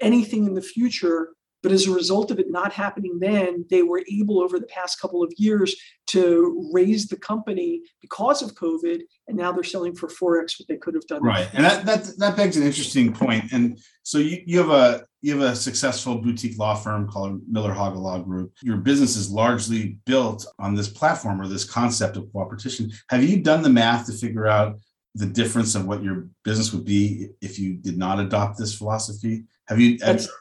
anything 0.00 0.46
in 0.46 0.54
the 0.54 0.62
future. 0.62 1.30
But 1.62 1.72
as 1.72 1.86
a 1.86 1.92
result 1.92 2.30
of 2.30 2.38
it 2.38 2.50
not 2.50 2.72
happening 2.72 3.18
then, 3.20 3.66
they 3.68 3.82
were 3.82 4.02
able 4.10 4.40
over 4.40 4.58
the 4.58 4.66
past 4.66 4.98
couple 4.98 5.22
of 5.22 5.30
years 5.36 5.76
to 6.06 6.70
raise 6.72 7.06
the 7.08 7.18
company 7.18 7.82
because 8.00 8.40
of 8.40 8.54
COVID, 8.54 9.02
and 9.28 9.36
now 9.36 9.52
they're 9.52 9.62
selling 9.62 9.94
for 9.94 10.08
4x 10.08 10.58
what 10.58 10.68
they 10.68 10.78
could 10.78 10.94
have 10.94 11.06
done. 11.06 11.22
Right, 11.22 11.48
and 11.52 11.64
that 11.64 11.84
that 11.84 12.16
that 12.16 12.36
begs 12.36 12.56
an 12.56 12.62
interesting 12.62 13.12
point. 13.12 13.52
And 13.52 13.78
so 14.04 14.16
you 14.16 14.42
you 14.46 14.58
have 14.58 14.70
a 14.70 15.04
you 15.22 15.38
have 15.38 15.52
a 15.52 15.54
successful 15.54 16.16
boutique 16.16 16.58
law 16.58 16.74
firm 16.74 17.06
called 17.06 17.40
Miller 17.46 17.74
Haga 17.74 17.98
Law 17.98 18.20
Group. 18.20 18.52
Your 18.62 18.78
business 18.78 19.16
is 19.16 19.30
largely 19.30 19.98
built 20.06 20.46
on 20.58 20.74
this 20.74 20.88
platform 20.88 21.40
or 21.40 21.46
this 21.46 21.64
concept 21.64 22.16
of 22.16 22.32
cooperation. 22.32 22.90
Have 23.10 23.22
you 23.22 23.42
done 23.42 23.62
the 23.62 23.68
math 23.68 24.06
to 24.06 24.12
figure 24.12 24.46
out 24.46 24.78
the 25.14 25.26
difference 25.26 25.74
of 25.74 25.86
what 25.86 26.02
your 26.02 26.28
business 26.44 26.72
would 26.72 26.84
be 26.84 27.28
if 27.42 27.58
you 27.58 27.74
did 27.74 27.98
not 27.98 28.18
adopt 28.18 28.56
this 28.58 28.74
philosophy? 28.74 29.44
Have 29.70 29.78
you 29.78 29.98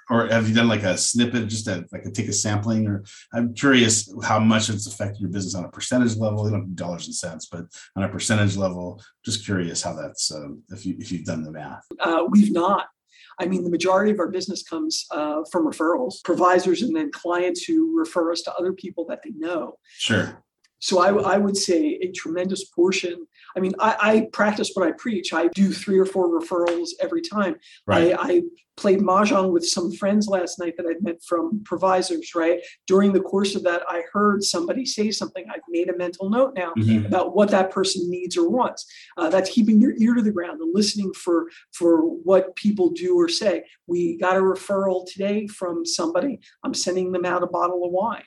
or 0.10 0.28
have 0.28 0.50
you 0.50 0.56
done 0.56 0.68
like 0.68 0.82
a 0.82 0.98
snippet, 0.98 1.48
just 1.48 1.68
like 1.68 2.04
a, 2.04 2.10
take 2.10 2.28
a 2.28 2.34
sampling? 2.34 2.88
Or 2.88 3.04
I'm 3.32 3.54
curious 3.54 4.12
how 4.24 4.39
much 4.39 4.70
it's 4.70 4.88
affected 4.88 5.22
your 5.22 5.30
business 5.30 5.54
on 5.54 5.65
a 5.65 5.70
percentage 5.70 6.18
level. 6.18 6.46
You 6.46 6.52
don't 6.52 6.76
dollars 6.76 7.06
and 7.06 7.15
cents, 7.15 7.46
but 7.46 7.65
on 7.96 8.04
a 8.04 8.10
percentage 8.10 8.58
level. 8.58 9.00
Just 9.24 9.46
curious 9.46 9.84
how 9.84 9.94
that's 9.94 10.32
um, 10.34 10.63
if 10.70 10.84
you 10.84 10.96
if 10.98 11.12
you've 11.12 11.26
done 11.26 11.44
the 11.44 11.52
math. 11.52 11.86
Uh, 12.00 12.24
we've 12.28 12.52
not. 12.52 12.88
I 13.39 13.46
mean, 13.46 13.63
the 13.63 13.70
majority 13.70 14.12
of 14.12 14.20
our 14.20 14.30
business 14.30 14.63
comes 14.63 15.06
uh, 15.12 15.44
from 15.52 15.65
referrals, 15.65 16.24
provisors, 16.24 16.82
and 16.82 16.96
then 16.96 17.12
clients 17.12 17.63
who 17.63 17.98
refer 17.98 18.32
us 18.32 18.42
to 18.42 18.54
other 18.56 18.74
people 18.74 19.06
that 19.10 19.22
they 19.24 19.32
know. 19.38 19.78
Sure. 19.98 20.44
So 20.80 21.00
I, 21.00 21.36
I 21.36 21.38
would 21.38 21.58
say 21.58 22.00
a 22.02 22.12
tremendous 22.12 22.65
portion. 22.65 23.28
I 23.56 23.60
mean, 23.60 23.74
I, 23.80 23.96
I 24.00 24.28
practice 24.32 24.72
what 24.74 24.88
I 24.88 24.92
preach. 24.94 25.34
I 25.34 25.48
do 25.50 25.72
three 25.74 26.00
or 26.00 26.06
four 26.06 26.30
referrals 26.39 26.89
every 27.02 27.22
time. 27.22 27.56
Right. 27.86 28.13
I, 28.13 28.32
I 28.34 28.42
played 28.78 29.00
mahjong 29.00 29.52
with 29.52 29.68
some 29.68 29.92
friends 29.92 30.28
last 30.28 30.58
night 30.58 30.76
that 30.78 30.86
I'd 30.86 31.04
met 31.04 31.22
from 31.28 31.62
provisors. 31.65 32.32
Right 32.34 32.62
during 32.88 33.12
the 33.12 33.20
course 33.20 33.54
of 33.56 33.63
that, 33.63 33.82
I 33.89 34.04
heard 34.13 34.42
somebody 34.42 34.86
say 34.86 35.12
something. 35.12 35.46
I've 35.50 35.60
made 35.70 35.89
a 35.89 35.98
mental 35.98 36.30
note 36.30 36.54
now 36.56 36.72
Mhm. 36.78 37.06
about 37.06 37.36
what 37.36 37.50
that 37.50 37.72
person 37.72 38.10
needs 38.10 38.38
or 38.38 38.50
wants. 38.50 38.86
Uh, 39.18 39.30
that's 39.30 39.50
keeping 39.50 39.82
your 39.82 39.94
ear 39.98 40.13
to 40.13 40.22
the 40.22 40.32
ground 40.32 40.62
and 40.62 40.74
listening 40.74 41.12
for 41.13 41.50
for 41.74 42.02
what 42.02 42.56
people 42.56 42.89
do 42.89 43.20
or 43.20 43.28
say. 43.28 43.65
We 43.86 44.18
got 44.18 44.38
a 44.38 44.42
referral 44.42 45.06
today 45.12 45.48
from 45.48 45.86
somebody. 45.86 46.39
I'm 46.63 46.74
sending 46.74 47.12
them 47.12 47.26
out 47.26 47.44
a 47.44 47.48
bottle 47.48 47.84
of 47.86 47.92
wine 47.92 48.24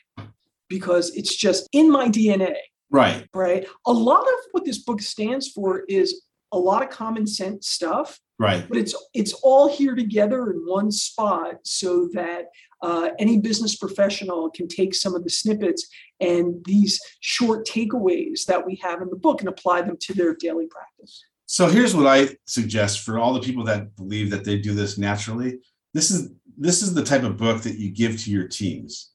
because 0.77 1.15
it's 1.15 1.37
just 1.37 1.69
in 1.73 1.91
my 1.91 2.09
DNA. 2.09 2.55
Right. 2.91 3.27
Right. 3.35 3.67
A 3.87 3.93
lot 3.93 4.23
of 4.23 4.39
what 4.53 4.65
this 4.65 4.79
book 4.79 5.01
stands 5.01 5.49
for 5.49 5.85
is 5.89 6.23
a 6.53 6.59
lot 6.59 6.83
of 6.83 6.91
common 6.91 7.27
sense 7.27 7.69
stuff 7.69 8.19
Right. 8.39 8.67
but 8.69 8.77
it's 8.77 8.95
it's 9.15 9.35
all 9.45 9.69
here 9.79 9.95
together 9.95 10.51
in 10.51 10.59
one 10.67 10.91
spot 10.91 11.61
so 11.63 12.09
that 12.13 12.47
uh, 12.83 13.11
any 13.21 13.39
business 13.39 13.77
professional 13.77 14.51
can 14.51 14.67
take 14.67 14.95
some 14.95 15.15
of 15.15 15.23
the 15.23 15.31
snippets 15.31 15.87
and 16.19 16.63
these 16.65 17.01
short 17.21 17.65
takeaways 17.67 18.45
that 18.47 18.67
we 18.67 18.75
have 18.83 19.01
in 19.01 19.09
the 19.11 19.17
book 19.27 19.41
and 19.41 19.49
apply 19.49 19.83
them 19.83 19.97
to 20.01 20.13
their 20.13 20.35
daily 20.35 20.67
practice. 20.67 21.23
So 21.47 21.69
here's 21.69 21.95
what 21.95 22.07
I 22.07 22.37
suggest 22.47 23.01
for 23.05 23.19
all 23.21 23.33
the 23.33 23.41
people 23.41 23.65
that 23.65 23.95
believe 23.95 24.31
that 24.31 24.45
they 24.45 24.59
do 24.59 24.75
this 24.75 24.99
naturally. 24.99 25.61
This 25.95 26.11
is 26.11 26.33
this 26.59 26.83
is 26.83 26.93
the 26.95 27.05
type 27.05 27.23
of 27.23 27.37
book 27.37 27.63
that 27.63 27.79
you 27.79 27.91
give 27.93 28.21
to 28.23 28.31
your 28.31 28.49
teams. 28.49 29.12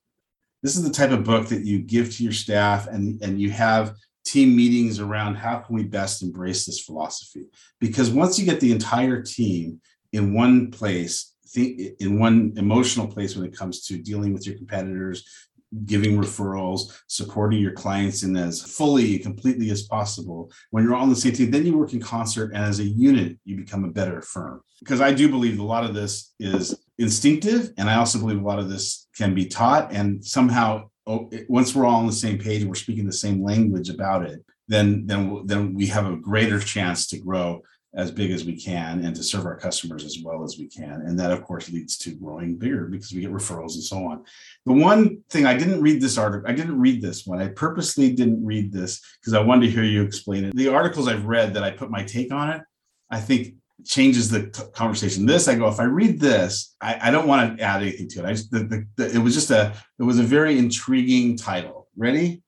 This 0.68 0.76
is 0.76 0.84
the 0.84 0.92
type 0.92 1.12
of 1.12 1.24
book 1.24 1.48
that 1.48 1.64
you 1.64 1.80
give 1.80 2.14
to 2.18 2.24
your 2.24 2.34
staff 2.34 2.88
and 2.88 3.22
and 3.24 3.40
you 3.40 3.50
have 3.52 3.96
team 4.26 4.54
meetings 4.54 5.00
around 5.00 5.36
how 5.36 5.60
can 5.60 5.74
we 5.74 5.84
best 5.86 6.22
embrace 6.22 6.66
this 6.66 6.82
philosophy? 6.82 7.46
Because 7.80 8.12
once 8.12 8.38
you 8.38 8.44
get 8.44 8.60
the 8.60 8.74
entire 8.74 9.22
team 9.22 9.80
in 10.12 10.34
one 10.34 10.70
place 10.70 11.36
in 11.56 12.20
one 12.20 12.52
emotional 12.58 13.08
place 13.08 13.34
when 13.34 13.46
it 13.46 13.56
comes 13.56 13.86
to 13.86 13.98
dealing 13.98 14.34
with 14.34 14.46
your 14.46 14.58
competitors 14.58 15.24
giving 15.86 16.18
referrals 16.18 16.98
supporting 17.08 17.60
your 17.60 17.74
clients 17.74 18.24
in 18.24 18.36
as 18.36 18.62
fully 18.62 19.20
completely 19.20 19.70
as 19.70 19.84
possible. 19.84 20.52
When 20.72 20.84
you're 20.84 20.96
all 20.96 21.04
on 21.04 21.10
the 21.10 21.16
same 21.16 21.34
team 21.34 21.52
then 21.52 21.66
you 21.66 21.78
work 21.78 21.94
in 21.94 22.00
concert 22.00 22.52
and 22.54 22.64
as 22.64 22.80
a 22.80 22.86
unit 22.86 23.38
you 23.44 23.58
become 23.58 23.84
a 23.84 23.92
better 23.92 24.22
firm. 24.22 24.62
Because 24.80 25.02
i 25.02 25.12
do 25.12 25.30
believe 25.30 25.60
a 25.60 25.64
lot 25.64 25.84
of 25.84 25.94
this 25.94 26.34
is 26.40 26.78
instinctive 26.98 27.72
and 27.78 27.90
i 27.90 27.96
also 27.96 28.20
believe 28.20 28.40
a 28.40 28.46
lot 28.46 28.60
of 28.60 28.70
this 28.70 29.08
can 29.16 29.34
be 29.34 29.46
taught 29.46 29.92
and 29.92 30.24
somehow 30.24 30.88
oh, 31.06 31.30
once 31.48 31.76
we're 31.76 31.86
all 31.86 32.00
on 32.00 32.08
the 32.08 32.14
same 32.14 32.38
page 32.38 32.62
and 32.62 32.70
we're 32.70 32.76
speaking 32.76 33.06
the 33.06 33.14
same 33.14 33.44
language 33.44 33.90
about 33.90 34.26
it 34.26 34.44
then 34.68 35.06
then 35.06 35.42
then 35.46 35.74
we 35.74 35.88
have 35.88 36.06
a 36.06 36.18
greater 36.18 36.60
chance 36.60 37.08
to 37.08 37.20
grow 37.20 37.62
as 37.96 38.12
big 38.12 38.32
as 38.32 38.46
we 38.46 38.56
can 38.56 39.04
and 39.04 39.16
to 39.16 39.24
serve 39.24 39.46
our 39.46 39.58
customers 39.58 40.04
as 40.04 40.20
well 40.24 40.44
as 40.44 40.58
we 40.60 40.68
can. 40.68 41.02
And 41.06 41.20
that, 41.20 41.32
of 41.32 41.44
course, 41.44 41.72
leads 41.72 41.98
to 42.00 42.12
growing 42.12 42.56
bigger 42.56 42.86
because 42.86 43.12
we 43.12 43.22
get 43.22 43.32
referrals 43.32 43.74
and 43.74 43.84
so 43.84 44.06
on. 44.06 44.24
The 44.66 44.74
one 44.74 45.24
thing 45.30 45.46
I 45.46 45.58
didn't 45.58 45.82
read 45.82 46.02
this 46.02 46.18
article, 46.18 46.50
I 46.50 46.54
didn't 46.54 46.80
read 46.80 47.02
this 47.02 47.26
one. 47.26 47.42
I 47.42 47.48
purposely 47.48 48.14
didn't 48.14 48.46
read 48.46 48.72
this 48.72 49.02
because 49.20 49.34
I 49.34 49.42
wanted 49.42 49.68
to 49.68 49.72
hear 49.72 49.84
you 49.84 50.04
explain 50.04 50.44
it. 50.44 50.56
The 50.56 50.68
articles 50.68 51.08
I've 51.08 51.26
read 51.26 51.54
that 51.54 51.64
I 51.64 51.72
put 51.72 51.90
my 51.90 52.04
take 52.04 52.32
on 52.32 52.50
it, 52.50 52.62
I 53.10 53.20
think 53.20 53.56
changes 53.86 54.30
the 54.30 54.50
conversation. 54.74 55.26
This, 55.26 55.48
I 55.48 55.56
go, 55.56 55.68
if 55.68 55.80
I 55.80 55.86
read 55.86 56.20
this, 56.20 56.76
I, 56.82 57.00
I 57.04 57.12
don't 57.12 57.28
want 57.28 57.58
to 57.58 57.64
add 57.64 57.82
anything 57.82 58.10
to 58.10 58.20
it. 58.20 58.26
I 58.26 58.34
just, 58.34 58.52
the, 58.52 58.60
the, 58.60 58.88
the, 58.98 59.16
it 59.16 59.20
was 59.20 59.34
just 59.34 59.50
a, 59.50 59.74
it 59.98 60.04
was 60.04 60.20
a 60.20 60.24
very 60.24 60.58
intriguing 60.58 61.38
title. 61.38 61.88
Ready? 61.96 62.44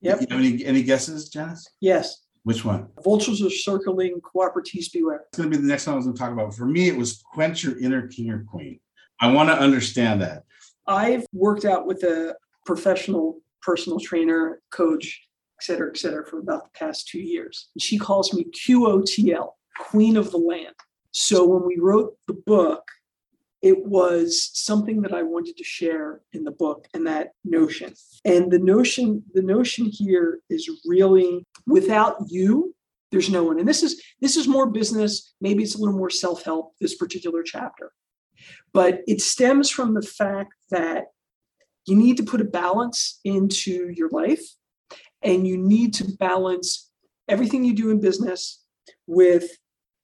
Yep. 0.00 0.20
You 0.22 0.26
have 0.30 0.40
any, 0.40 0.64
any 0.64 0.82
guesses, 0.82 1.28
Janice? 1.28 1.68
Yes. 1.80 2.24
Which 2.44 2.64
one? 2.64 2.88
Vultures 3.04 3.42
are 3.42 3.50
circling, 3.50 4.20
cooperatives 4.20 4.92
beware. 4.92 5.24
It's 5.28 5.38
going 5.38 5.50
to 5.50 5.56
be 5.56 5.62
the 5.62 5.68
next 5.68 5.86
one 5.86 5.94
I 5.94 5.96
was 5.96 6.06
going 6.06 6.16
to 6.16 6.20
talk 6.20 6.32
about. 6.32 6.54
For 6.54 6.64
me, 6.64 6.88
it 6.88 6.96
was 6.96 7.22
quench 7.32 7.62
your 7.62 7.78
inner 7.80 8.08
king 8.08 8.30
or 8.30 8.44
queen. 8.44 8.80
I 9.20 9.30
want 9.30 9.50
to 9.50 9.54
understand 9.54 10.22
that. 10.22 10.44
I've 10.86 11.26
worked 11.32 11.66
out 11.66 11.86
with 11.86 12.02
a 12.02 12.34
professional 12.64 13.40
personal 13.62 14.00
trainer, 14.00 14.62
coach, 14.70 15.22
et 15.60 15.64
cetera, 15.64 15.90
et 15.90 15.98
cetera, 15.98 16.26
for 16.26 16.38
about 16.38 16.64
the 16.64 16.78
past 16.78 17.08
two 17.08 17.20
years. 17.20 17.68
And 17.74 17.82
she 17.82 17.98
calls 17.98 18.32
me 18.32 18.44
QOTL, 18.44 19.50
Queen 19.78 20.16
of 20.16 20.30
the 20.30 20.38
Land. 20.38 20.74
So 21.10 21.44
when 21.46 21.66
we 21.66 21.76
wrote 21.78 22.16
the 22.26 22.34
book, 22.46 22.82
it 23.62 23.84
was 23.86 24.50
something 24.54 25.02
that 25.02 25.12
I 25.12 25.22
wanted 25.22 25.56
to 25.58 25.64
share 25.64 26.20
in 26.32 26.44
the 26.44 26.50
book 26.50 26.86
and 26.94 27.06
that 27.06 27.32
notion. 27.44 27.92
And 28.24 28.50
the 28.50 28.58
notion, 28.58 29.22
the 29.34 29.42
notion 29.42 29.86
here 29.86 30.40
is 30.48 30.70
really 30.86 31.46
without 31.66 32.16
you, 32.28 32.74
there's 33.10 33.28
no 33.28 33.44
one. 33.44 33.58
And 33.58 33.68
this 33.68 33.82
is 33.82 34.02
this 34.20 34.36
is 34.36 34.48
more 34.48 34.70
business, 34.70 35.34
maybe 35.40 35.62
it's 35.62 35.74
a 35.74 35.78
little 35.78 35.96
more 35.96 36.10
self-help, 36.10 36.74
this 36.80 36.94
particular 36.96 37.42
chapter. 37.42 37.92
But 38.72 39.00
it 39.06 39.20
stems 39.20 39.68
from 39.68 39.94
the 39.94 40.02
fact 40.02 40.54
that 40.70 41.06
you 41.86 41.96
need 41.96 42.16
to 42.16 42.22
put 42.22 42.40
a 42.40 42.44
balance 42.44 43.20
into 43.24 43.90
your 43.90 44.08
life 44.10 44.42
and 45.22 45.46
you 45.46 45.58
need 45.58 45.92
to 45.94 46.04
balance 46.18 46.90
everything 47.28 47.64
you 47.64 47.74
do 47.74 47.90
in 47.90 48.00
business 48.00 48.64
with 49.06 49.50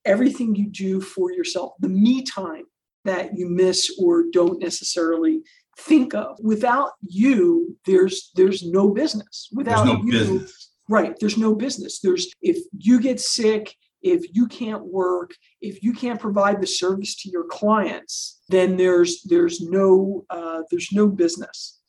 everything 0.04 0.54
you 0.54 0.68
do 0.68 1.00
for 1.00 1.32
yourself, 1.32 1.72
the 1.80 1.88
me 1.88 2.22
time 2.22 2.64
that 3.06 3.36
you 3.36 3.48
miss 3.48 3.90
or 3.98 4.24
don't 4.30 4.60
necessarily 4.60 5.42
think 5.78 6.14
of. 6.14 6.38
Without 6.42 6.92
you, 7.06 7.76
there's 7.86 8.30
there's 8.34 8.62
no 8.64 8.90
business. 8.90 9.48
Without 9.52 9.84
There's 9.84 9.98
no 9.98 10.04
you, 10.04 10.12
business. 10.12 10.70
right, 10.88 11.14
there's 11.20 11.38
no 11.38 11.54
business. 11.54 12.00
There's 12.00 12.30
if 12.40 12.58
you 12.78 13.00
get 13.00 13.20
sick, 13.20 13.74
if 14.02 14.24
you 14.34 14.46
can't 14.46 14.84
work, 14.84 15.32
if 15.60 15.82
you 15.82 15.92
can't 15.92 16.20
provide 16.20 16.60
the 16.60 16.66
service 16.66 17.16
to 17.22 17.30
your 17.30 17.44
clients, 17.44 18.40
then 18.48 18.76
there's 18.76 19.22
there's 19.24 19.60
no 19.60 20.24
uh, 20.30 20.62
there's 20.70 20.92
no 20.92 21.08
business. 21.08 21.80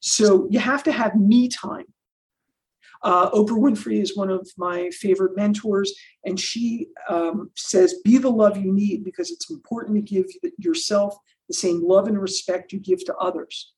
So 0.00 0.46
you 0.50 0.58
have 0.58 0.82
to 0.84 0.92
have 0.92 1.14
me 1.16 1.48
time. 1.48 1.86
Uh, 3.06 3.30
Oprah 3.30 3.50
Winfrey 3.50 4.02
is 4.02 4.16
one 4.16 4.30
of 4.30 4.50
my 4.58 4.90
favorite 4.90 5.36
mentors, 5.36 5.94
and 6.24 6.40
she 6.40 6.88
um, 7.08 7.52
says, 7.54 8.00
Be 8.04 8.18
the 8.18 8.28
love 8.28 8.56
you 8.56 8.72
need 8.72 9.04
because 9.04 9.30
it's 9.30 9.48
important 9.48 9.94
to 9.94 10.02
give 10.02 10.26
yourself 10.58 11.16
the 11.46 11.54
same 11.54 11.86
love 11.86 12.08
and 12.08 12.20
respect 12.20 12.72
you 12.72 12.80
give 12.80 13.04
to 13.04 13.14
others. 13.14 13.72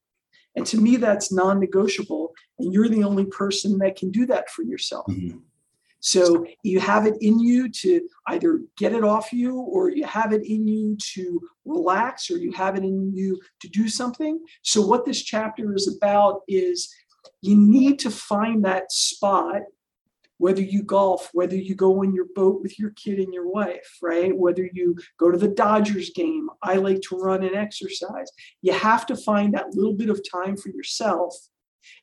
And 0.56 0.64
to 0.68 0.80
me, 0.80 0.96
that's 0.96 1.30
non 1.30 1.60
negotiable. 1.60 2.32
And 2.58 2.72
you're 2.72 2.88
the 2.88 3.04
only 3.04 3.26
person 3.26 3.76
that 3.80 3.96
can 3.96 4.10
do 4.10 4.24
that 4.24 4.48
for 4.48 4.62
yourself. 4.62 5.06
Mhm. 5.08 5.42
So 6.00 6.46
you 6.62 6.80
have 6.80 7.06
it 7.06 7.18
in 7.20 7.38
you 7.38 7.68
to 7.68 8.08
either 8.28 8.62
get 8.78 8.94
it 8.94 9.04
off 9.04 9.30
you, 9.30 9.58
or 9.58 9.90
you 9.90 10.04
have 10.04 10.32
it 10.32 10.46
in 10.46 10.66
you 10.66 10.96
to 11.14 11.40
relax, 11.66 12.30
or 12.30 12.38
you 12.38 12.52
have 12.52 12.76
it 12.76 12.84
in 12.84 13.12
you 13.14 13.38
to 13.60 13.68
do 13.68 13.88
something. 13.88 14.40
So, 14.62 14.80
what 14.80 15.04
this 15.04 15.22
chapter 15.22 15.74
is 15.74 15.86
about 15.86 16.42
is 16.48 16.94
you 17.42 17.56
need 17.56 17.98
to 18.00 18.10
find 18.10 18.64
that 18.64 18.92
spot, 18.92 19.62
whether 20.38 20.62
you 20.62 20.82
golf, 20.82 21.30
whether 21.32 21.56
you 21.56 21.74
go 21.74 22.02
in 22.02 22.14
your 22.14 22.26
boat 22.34 22.62
with 22.62 22.78
your 22.78 22.90
kid 22.90 23.18
and 23.18 23.34
your 23.34 23.50
wife, 23.50 23.98
right? 24.02 24.36
Whether 24.36 24.68
you 24.72 24.96
go 25.18 25.30
to 25.30 25.38
the 25.38 25.48
Dodgers 25.48 26.10
game, 26.10 26.48
I 26.62 26.74
like 26.74 27.00
to 27.02 27.18
run 27.18 27.42
and 27.42 27.56
exercise. 27.56 28.30
You 28.62 28.72
have 28.72 29.06
to 29.06 29.16
find 29.16 29.54
that 29.54 29.74
little 29.74 29.94
bit 29.94 30.10
of 30.10 30.20
time 30.30 30.56
for 30.56 30.70
yourself 30.70 31.34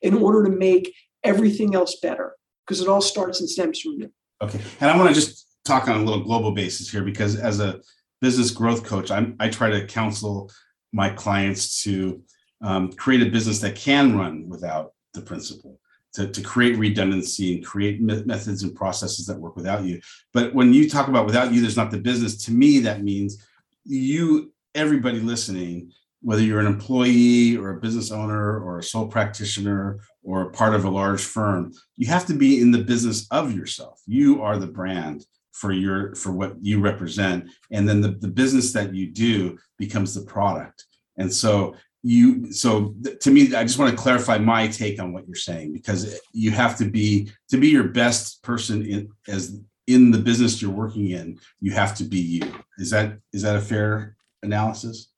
in 0.02 0.14
order 0.14 0.44
to 0.44 0.56
make 0.56 0.94
everything 1.24 1.76
else 1.76 1.98
better 2.02 2.36
because 2.66 2.82
it 2.82 2.88
all 2.88 3.02
starts 3.02 3.40
and 3.40 3.50
stems 3.50 3.80
from 3.80 3.94
you. 3.94 4.12
Okay. 4.42 4.60
And 4.82 4.90
I 4.90 4.98
want 4.98 5.10
to 5.10 5.16
just 5.16 5.48
talk 5.64 5.88
on 5.88 5.96
a 5.96 6.04
little 6.04 6.24
global 6.24 6.52
basis 6.52 6.90
here 6.90 7.04
because 7.04 7.36
as 7.36 7.60
a 7.60 7.80
business 8.22 8.52
growth 8.52 8.84
coach, 8.84 9.12
I'm, 9.12 9.36
I 9.40 9.50
try 9.50 9.70
to 9.70 9.86
counsel 9.88 10.52
my 10.92 11.10
clients 11.10 11.84
to 11.84 12.22
um, 12.62 12.92
create 12.94 13.22
a 13.22 13.30
business 13.30 13.60
that 13.60 13.76
can 13.76 14.18
run 14.18 14.48
without 14.48 14.94
the 15.16 15.22
principal, 15.22 15.80
to, 16.14 16.28
to 16.28 16.42
create 16.42 16.78
redundancy 16.78 17.56
and 17.56 17.66
create 17.66 18.02
me- 18.02 18.24
methods 18.26 18.64
and 18.64 18.76
processes 18.76 19.26
that 19.26 19.40
work 19.40 19.56
without 19.56 19.84
you. 19.84 20.00
But 20.34 20.54
when 20.54 20.74
you 20.74 20.90
talk 20.90 21.08
about 21.08 21.26
without 21.26 21.52
you, 21.52 21.62
there's 21.62 21.78
not 21.78 21.92
the 21.92 21.98
business. 21.98 22.38
To 22.46 22.52
me, 22.52 22.80
that 22.80 23.04
means 23.04 23.46
you, 23.84 24.54
everybody 24.74 25.20
listening, 25.20 25.92
whether 26.22 26.42
you're 26.42 26.60
an 26.60 26.66
employee 26.66 27.56
or 27.56 27.72
a 27.72 27.80
business 27.80 28.12
owner 28.12 28.60
or 28.60 28.80
a 28.80 28.84
sole 28.84 29.08
practitioner 29.08 30.00
or 30.24 30.52
part 30.52 30.74
of 30.74 30.86
a 30.86 30.90
large 30.90 31.24
firm, 31.24 31.72
you 31.98 32.08
have 32.08 32.26
to 32.26 32.34
be 32.34 32.62
in 32.62 32.72
the 32.72 32.84
business 32.84 33.28
of 33.30 33.56
yourself. 33.56 34.02
You 34.08 34.42
are 34.42 34.58
the 34.58 34.68
brand 34.68 35.26
for 35.52 35.72
your 35.72 36.16
for 36.16 36.32
what 36.32 36.56
you 36.62 36.82
represent. 36.82 37.50
And 37.72 37.88
then 37.88 38.02
the, 38.02 38.10
the 38.10 38.28
business 38.28 38.74
that 38.74 38.94
you 38.94 39.08
do 39.08 39.58
becomes 39.78 40.14
the 40.14 40.22
product. 40.22 40.86
And 41.18 41.32
so 41.32 41.76
you 42.06 42.52
so 42.52 42.94
th- 43.04 43.20
to 43.22 43.32
me, 43.32 43.56
I 43.56 43.64
just 43.64 43.80
want 43.80 43.90
to 43.90 43.98
clarify 43.98 44.38
my 44.38 44.68
take 44.68 45.02
on 45.02 45.12
what 45.12 45.26
you're 45.26 45.36
saying 45.36 45.74
because 45.74 46.20
you 46.34 46.52
have 46.52 46.78
to 46.78 46.86
be 46.86 47.32
to 47.50 47.58
be 47.58 47.70
your 47.70 47.86
best 47.86 48.44
person 48.44 48.86
in 48.86 49.10
as 49.28 49.60
in 49.88 50.12
the 50.12 50.20
business 50.20 50.62
you're 50.62 50.70
working 50.70 51.10
in, 51.10 51.40
you 51.60 51.72
have 51.72 51.96
to 51.96 52.04
be 52.04 52.20
you. 52.20 52.54
Is 52.78 52.92
that 52.92 53.18
is 53.34 53.42
that 53.42 53.56
a 53.56 53.62
fair 53.62 54.16
analysis? 54.44 55.10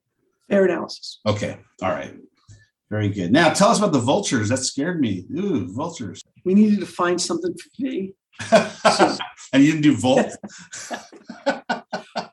Fair 0.49 0.63
analysis. 0.63 1.19
Okay. 1.25 1.57
All 1.81 1.89
right. 1.89 2.15
Very 2.89 3.09
good. 3.09 3.33
Now 3.33 3.51
tell 3.51 3.67
us 3.67 3.79
about 3.79 3.91
the 3.91 3.99
vultures. 3.99 4.47
That 4.47 4.59
scared 4.59 5.01
me. 5.01 5.25
Ooh, 5.37 5.67
vultures. 5.73 6.21
We 6.45 6.53
needed 6.53 6.79
to 6.79 6.85
find 6.85 7.19
something 7.19 7.53
for 7.53 7.83
me. 7.83 8.13
and 9.53 9.63
you 9.63 9.71
didn't 9.71 9.81
do 9.81 9.95
Volt? 9.95 10.31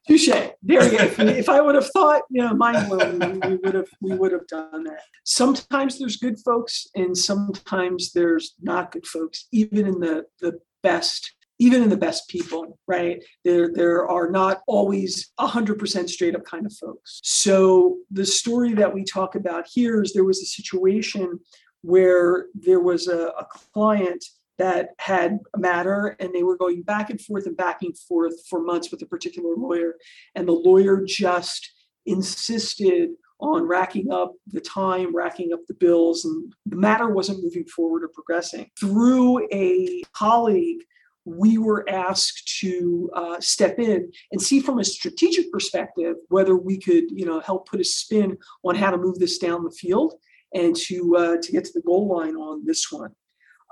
Touche. 0.07 0.29
There 0.63 0.85
you 0.85 0.99
go. 0.99 1.05
If, 1.05 1.49
I 1.49 1.61
would 1.61 1.75
have 1.75 1.89
thought, 1.89 2.23
you 2.31 2.43
know, 2.43 2.55
mind 2.55 2.89
blown, 2.89 3.19
we, 3.19 3.49
we 3.49 3.57
would 3.57 3.75
have 3.75 3.89
we 4.01 4.15
would 4.15 4.33
have 4.33 4.47
done 4.47 4.85
that. 4.85 5.01
Sometimes 5.25 5.99
there's 5.99 6.17
good 6.17 6.39
folks, 6.41 6.87
and 6.95 7.17
sometimes 7.17 8.13
there's 8.13 8.55
not 8.61 8.93
good 8.93 9.07
folks, 9.07 9.47
even 9.53 9.87
in 9.87 10.01
the 10.01 10.27
the 10.41 10.61
best 10.83 11.35
even 11.59 11.83
in 11.83 11.89
the 11.89 11.97
best 11.97 12.29
people, 12.29 12.79
right? 12.87 13.23
There, 13.45 13.73
there 13.73 14.09
are 14.09 14.29
not 14.29 14.63
always 14.67 15.33
100% 15.39 16.09
straight 16.09 16.35
up 16.35 16.45
kind 16.45 16.67
of 16.67 16.73
folks. 16.73 17.21
So 17.23 17.99
the 18.11 18.27
story 18.27 18.75
that 18.75 18.93
we 18.93 19.05
talk 19.05 19.35
about 19.37 19.67
here 19.73 20.03
is 20.03 20.13
there 20.13 20.25
was 20.25 20.43
a 20.43 20.47
situation 20.47 21.39
where 21.83 22.47
there 22.55 22.81
was 22.81 23.07
a, 23.07 23.29
a 23.39 23.47
client 23.73 24.25
that 24.59 24.91
had 24.99 25.39
a 25.55 25.59
matter 25.59 26.17
and 26.21 26.33
they 26.33 26.43
were 26.43 26.57
going 26.57 26.83
back 26.83 27.11
and 27.11 27.21
forth 27.21 27.47
and 27.47 27.57
back 27.57 27.83
and 27.83 27.97
forth 27.99 28.35
for 28.49 28.63
months 28.63 28.91
with 28.91 29.03
a 29.03 29.07
particular 29.07 29.55
lawyer. 29.57 29.95
And 30.35 30.47
the 30.47 30.53
lawyer 30.53 31.03
just 31.07 31.71
insisted 32.07 33.11
on 33.41 33.65
racking 33.65 34.13
up 34.13 34.33
the 34.47 34.61
time, 34.61 35.15
racking 35.15 35.53
up 35.53 35.61
the 35.67 35.75
bills, 35.75 36.25
and 36.25 36.53
the 36.67 36.77
matter 36.77 37.09
wasn't 37.11 37.43
moving 37.43 37.65
forward 37.65 38.05
or 38.05 38.09
progressing. 38.09 38.71
Through 38.79 39.47
a 39.53 40.03
colleague 40.13 40.83
we 41.25 41.59
were 41.59 41.89
asked 41.89 42.59
to 42.61 43.11
uh, 43.15 43.41
step 43.41 43.79
in 43.79 44.11
and 44.31 44.41
see 44.41 44.61
from 44.61 44.79
a 44.79 44.85
strategic 44.85 45.51
perspective 45.51 46.17
whether 46.29 46.57
we 46.57 46.79
could, 46.79 47.05
you 47.11 47.25
know, 47.25 47.41
help 47.41 47.69
put 47.69 47.81
a 47.81 47.85
spin 47.85 48.37
on 48.63 48.75
how 48.75 48.91
to 48.91 48.99
move 48.99 49.19
this 49.19 49.39
down 49.39 49.65
the 49.65 49.71
field 49.71 50.15
and 50.53 50.77
to 50.77 51.17
uh, 51.17 51.37
to 51.43 51.53
get 51.53 51.65
to 51.65 51.73
the 51.75 51.83
goal 51.83 52.09
line 52.15 52.37
on 52.37 52.65
this 52.65 52.93
one. 52.93 53.11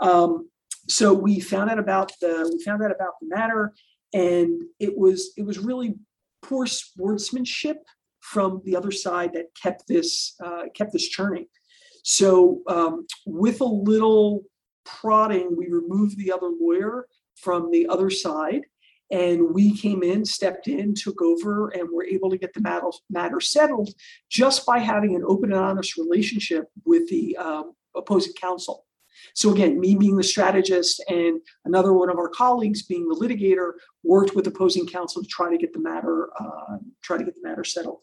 Um, 0.01 0.49
so 0.89 1.13
we 1.15 1.41
found 1.41 1.71
out 1.71 1.79
about 1.79 2.13
the 2.21 2.51
we 2.53 2.63
found 2.65 2.83
out 2.83 2.91
about 2.91 3.15
the 3.21 3.29
matter, 3.29 3.73
and 4.13 4.63
it 4.81 4.97
was 4.97 5.33
it 5.37 5.45
was 5.45 5.59
really 5.59 5.95
poor 6.43 6.67
sportsmanship 6.67 7.79
from 8.21 8.63
the 8.65 8.77
other 8.77 8.91
side 8.91 9.33
that 9.35 9.47
kept 9.61 9.87
this 9.89 10.35
uh, 10.45 10.65
kept 10.75 10.93
this 10.93 11.09
churning. 11.09 11.47
So 12.05 12.63
um, 12.67 13.07
with 13.27 13.61
a 13.61 13.65
little 13.65 14.43
prodding, 14.85 15.57
we 15.57 15.69
removed 15.69 16.19
the 16.19 16.33
other 16.33 16.51
lawyer 16.61 17.07
from 17.37 17.71
the 17.71 17.87
other 17.89 18.11
side. 18.11 18.63
And 19.11 19.53
we 19.53 19.77
came 19.77 20.03
in, 20.03 20.25
stepped 20.25 20.69
in, 20.69 20.95
took 20.95 21.21
over, 21.21 21.69
and 21.69 21.87
were 21.93 22.05
able 22.05 22.31
to 22.31 22.39
get 22.39 22.55
the 22.55 22.63
matter, 22.63 22.87
matter 23.11 23.41
settled 23.41 23.91
just 24.31 24.65
by 24.65 24.79
having 24.79 25.15
an 25.15 25.23
open 25.27 25.53
and 25.53 25.61
honest 25.61 25.99
relationship 25.99 26.65
with 26.87 27.09
the 27.11 27.37
um, 27.37 27.73
opposing 27.95 28.33
counsel. 28.33 28.87
So 29.35 29.53
again, 29.53 29.81
me 29.81 29.95
being 29.97 30.17
the 30.17 30.23
strategist 30.23 31.03
and 31.09 31.41
another 31.65 31.93
one 31.93 32.11
of 32.11 32.19
our 32.19 32.29
colleagues 32.29 32.83
being 32.83 33.09
the 33.09 33.15
litigator 33.15 33.73
worked 34.03 34.35
with 34.35 34.47
opposing 34.47 34.87
counsel 34.87 35.23
to 35.23 35.29
try 35.29 35.51
to 35.51 35.59
get 35.59 35.73
the 35.73 35.81
matter 35.81 36.31
uh, 36.39 36.79
try 37.03 37.17
to 37.19 37.25
get 37.25 37.35
the 37.35 37.49
matter 37.49 37.65
settled. 37.65 38.01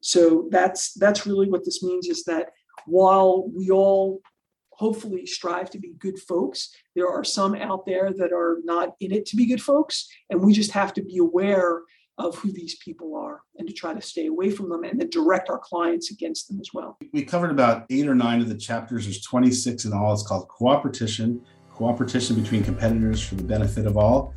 So 0.00 0.48
that's 0.50 0.92
that's 0.94 1.26
really 1.26 1.48
what 1.48 1.64
this 1.64 1.82
means 1.82 2.06
is 2.06 2.24
that 2.24 2.50
while 2.86 3.48
we 3.54 3.70
all 3.70 4.20
hopefully 4.70 5.26
strive 5.26 5.68
to 5.70 5.78
be 5.78 5.94
good 5.98 6.18
folks, 6.20 6.72
there 6.94 7.08
are 7.08 7.24
some 7.24 7.56
out 7.56 7.84
there 7.84 8.12
that 8.12 8.32
are 8.32 8.58
not 8.64 8.94
in 9.00 9.12
it 9.12 9.26
to 9.26 9.36
be 9.36 9.46
good 9.46 9.62
folks, 9.62 10.08
and 10.30 10.40
we 10.40 10.52
just 10.52 10.70
have 10.70 10.94
to 10.94 11.02
be 11.02 11.18
aware 11.18 11.82
of 12.18 12.36
who 12.36 12.50
these 12.52 12.76
people 12.76 13.16
are 13.16 13.42
and 13.56 13.68
to 13.68 13.72
try 13.72 13.94
to 13.94 14.02
stay 14.02 14.26
away 14.26 14.50
from 14.50 14.68
them 14.68 14.82
and 14.84 15.00
then 15.00 15.08
direct 15.10 15.48
our 15.48 15.58
clients 15.58 16.10
against 16.10 16.48
them 16.48 16.58
as 16.60 16.70
well. 16.74 16.98
We 17.12 17.24
covered 17.24 17.50
about 17.50 17.86
eight 17.90 18.08
or 18.08 18.14
nine 18.14 18.40
of 18.40 18.48
the 18.48 18.56
chapters. 18.56 19.04
There's 19.04 19.22
26 19.22 19.84
in 19.84 19.92
all. 19.92 20.12
It's 20.12 20.26
called 20.26 20.48
Coopetition, 20.48 21.40
Cooperation 21.72 22.40
between 22.40 22.64
competitors 22.64 23.22
for 23.22 23.36
the 23.36 23.44
benefit 23.44 23.86
of 23.86 23.96
all. 23.96 24.34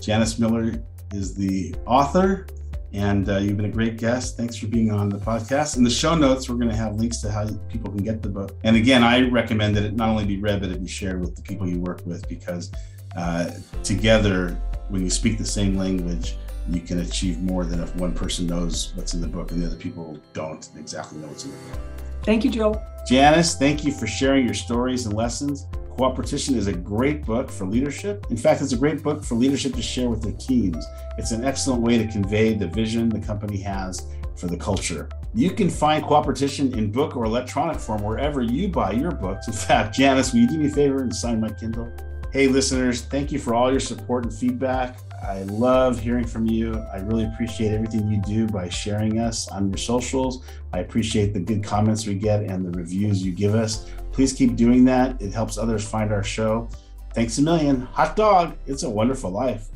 Janice 0.00 0.38
Miller 0.38 0.82
is 1.12 1.34
the 1.34 1.74
author, 1.86 2.46
and 2.94 3.28
uh, 3.28 3.36
you've 3.36 3.58
been 3.58 3.66
a 3.66 3.70
great 3.70 3.98
guest. 3.98 4.38
Thanks 4.38 4.56
for 4.56 4.68
being 4.68 4.90
on 4.90 5.10
the 5.10 5.18
podcast. 5.18 5.76
In 5.76 5.84
the 5.84 5.90
show 5.90 6.14
notes, 6.14 6.48
we're 6.48 6.56
going 6.56 6.70
to 6.70 6.76
have 6.76 6.94
links 6.94 7.18
to 7.18 7.30
how 7.30 7.46
people 7.68 7.90
can 7.90 8.02
get 8.02 8.22
the 8.22 8.30
book. 8.30 8.56
And 8.64 8.74
again, 8.74 9.04
I 9.04 9.28
recommend 9.28 9.76
that 9.76 9.84
it 9.84 9.94
not 9.94 10.08
only 10.08 10.24
be 10.24 10.38
read, 10.38 10.60
but 10.60 10.70
it 10.70 10.80
be 10.80 10.88
shared 10.88 11.20
with 11.20 11.36
the 11.36 11.42
people 11.42 11.68
you 11.68 11.78
work 11.78 12.00
with 12.06 12.26
because 12.26 12.70
uh, 13.16 13.50
together, 13.82 14.58
when 14.88 15.02
you 15.02 15.10
speak 15.10 15.36
the 15.36 15.46
same 15.46 15.76
language, 15.76 16.36
you 16.68 16.80
can 16.80 17.00
achieve 17.00 17.40
more 17.40 17.64
than 17.64 17.80
if 17.80 17.94
one 17.96 18.12
person 18.12 18.46
knows 18.46 18.92
what's 18.94 19.14
in 19.14 19.20
the 19.20 19.26
book 19.26 19.50
and 19.50 19.62
the 19.62 19.66
other 19.66 19.76
people 19.76 20.18
don't 20.32 20.68
exactly 20.76 21.18
know 21.18 21.28
what's 21.28 21.44
in 21.44 21.50
the 21.50 21.56
book. 21.70 21.80
Thank 22.22 22.44
you, 22.44 22.50
Joe. 22.50 22.82
Janice, 23.06 23.56
thank 23.56 23.84
you 23.84 23.92
for 23.92 24.06
sharing 24.06 24.44
your 24.44 24.54
stories 24.54 25.06
and 25.06 25.14
lessons. 25.14 25.66
Coopetition 25.96 26.54
is 26.54 26.66
a 26.66 26.72
great 26.72 27.24
book 27.24 27.50
for 27.50 27.66
leadership. 27.66 28.26
In 28.30 28.36
fact, 28.36 28.60
it's 28.60 28.72
a 28.72 28.76
great 28.76 29.02
book 29.02 29.24
for 29.24 29.34
leadership 29.34 29.74
to 29.74 29.82
share 29.82 30.08
with 30.08 30.22
their 30.22 30.34
teams. 30.34 30.84
It's 31.16 31.32
an 31.32 31.44
excellent 31.44 31.82
way 31.82 31.98
to 31.98 32.06
convey 32.06 32.54
the 32.54 32.68
vision 32.68 33.08
the 33.08 33.18
company 33.18 33.56
has 33.62 34.06
for 34.36 34.46
the 34.46 34.56
culture. 34.56 35.08
You 35.34 35.50
can 35.50 35.68
find 35.68 36.04
Coopetition 36.04 36.76
in 36.76 36.92
book 36.92 37.16
or 37.16 37.24
electronic 37.24 37.80
form 37.80 38.02
wherever 38.02 38.42
you 38.42 38.68
buy 38.68 38.92
your 38.92 39.10
books. 39.10 39.48
In 39.48 39.54
fact, 39.54 39.96
Janice, 39.96 40.32
will 40.32 40.40
you 40.40 40.48
do 40.48 40.58
me 40.58 40.66
a 40.66 40.70
favor 40.70 41.02
and 41.02 41.14
sign 41.14 41.40
my 41.40 41.50
Kindle? 41.50 41.92
Hey, 42.32 42.46
listeners, 42.46 43.02
thank 43.02 43.32
you 43.32 43.38
for 43.38 43.54
all 43.54 43.70
your 43.70 43.80
support 43.80 44.24
and 44.24 44.32
feedback. 44.32 44.98
I 45.22 45.42
love 45.42 45.98
hearing 45.98 46.26
from 46.26 46.46
you. 46.46 46.74
I 46.92 46.98
really 46.98 47.24
appreciate 47.24 47.72
everything 47.72 48.10
you 48.10 48.20
do 48.22 48.46
by 48.46 48.68
sharing 48.68 49.18
us 49.18 49.48
on 49.48 49.68
your 49.68 49.78
socials. 49.78 50.44
I 50.72 50.80
appreciate 50.80 51.32
the 51.32 51.40
good 51.40 51.64
comments 51.64 52.06
we 52.06 52.14
get 52.14 52.42
and 52.42 52.64
the 52.64 52.70
reviews 52.78 53.22
you 53.22 53.32
give 53.32 53.54
us. 53.54 53.90
Please 54.12 54.32
keep 54.32 54.56
doing 54.56 54.84
that. 54.86 55.20
It 55.20 55.32
helps 55.32 55.58
others 55.58 55.88
find 55.88 56.12
our 56.12 56.22
show. 56.22 56.68
Thanks 57.14 57.38
a 57.38 57.42
million. 57.42 57.82
Hot 57.82 58.16
dog, 58.16 58.56
it's 58.66 58.82
a 58.84 58.90
wonderful 58.90 59.30
life. 59.30 59.68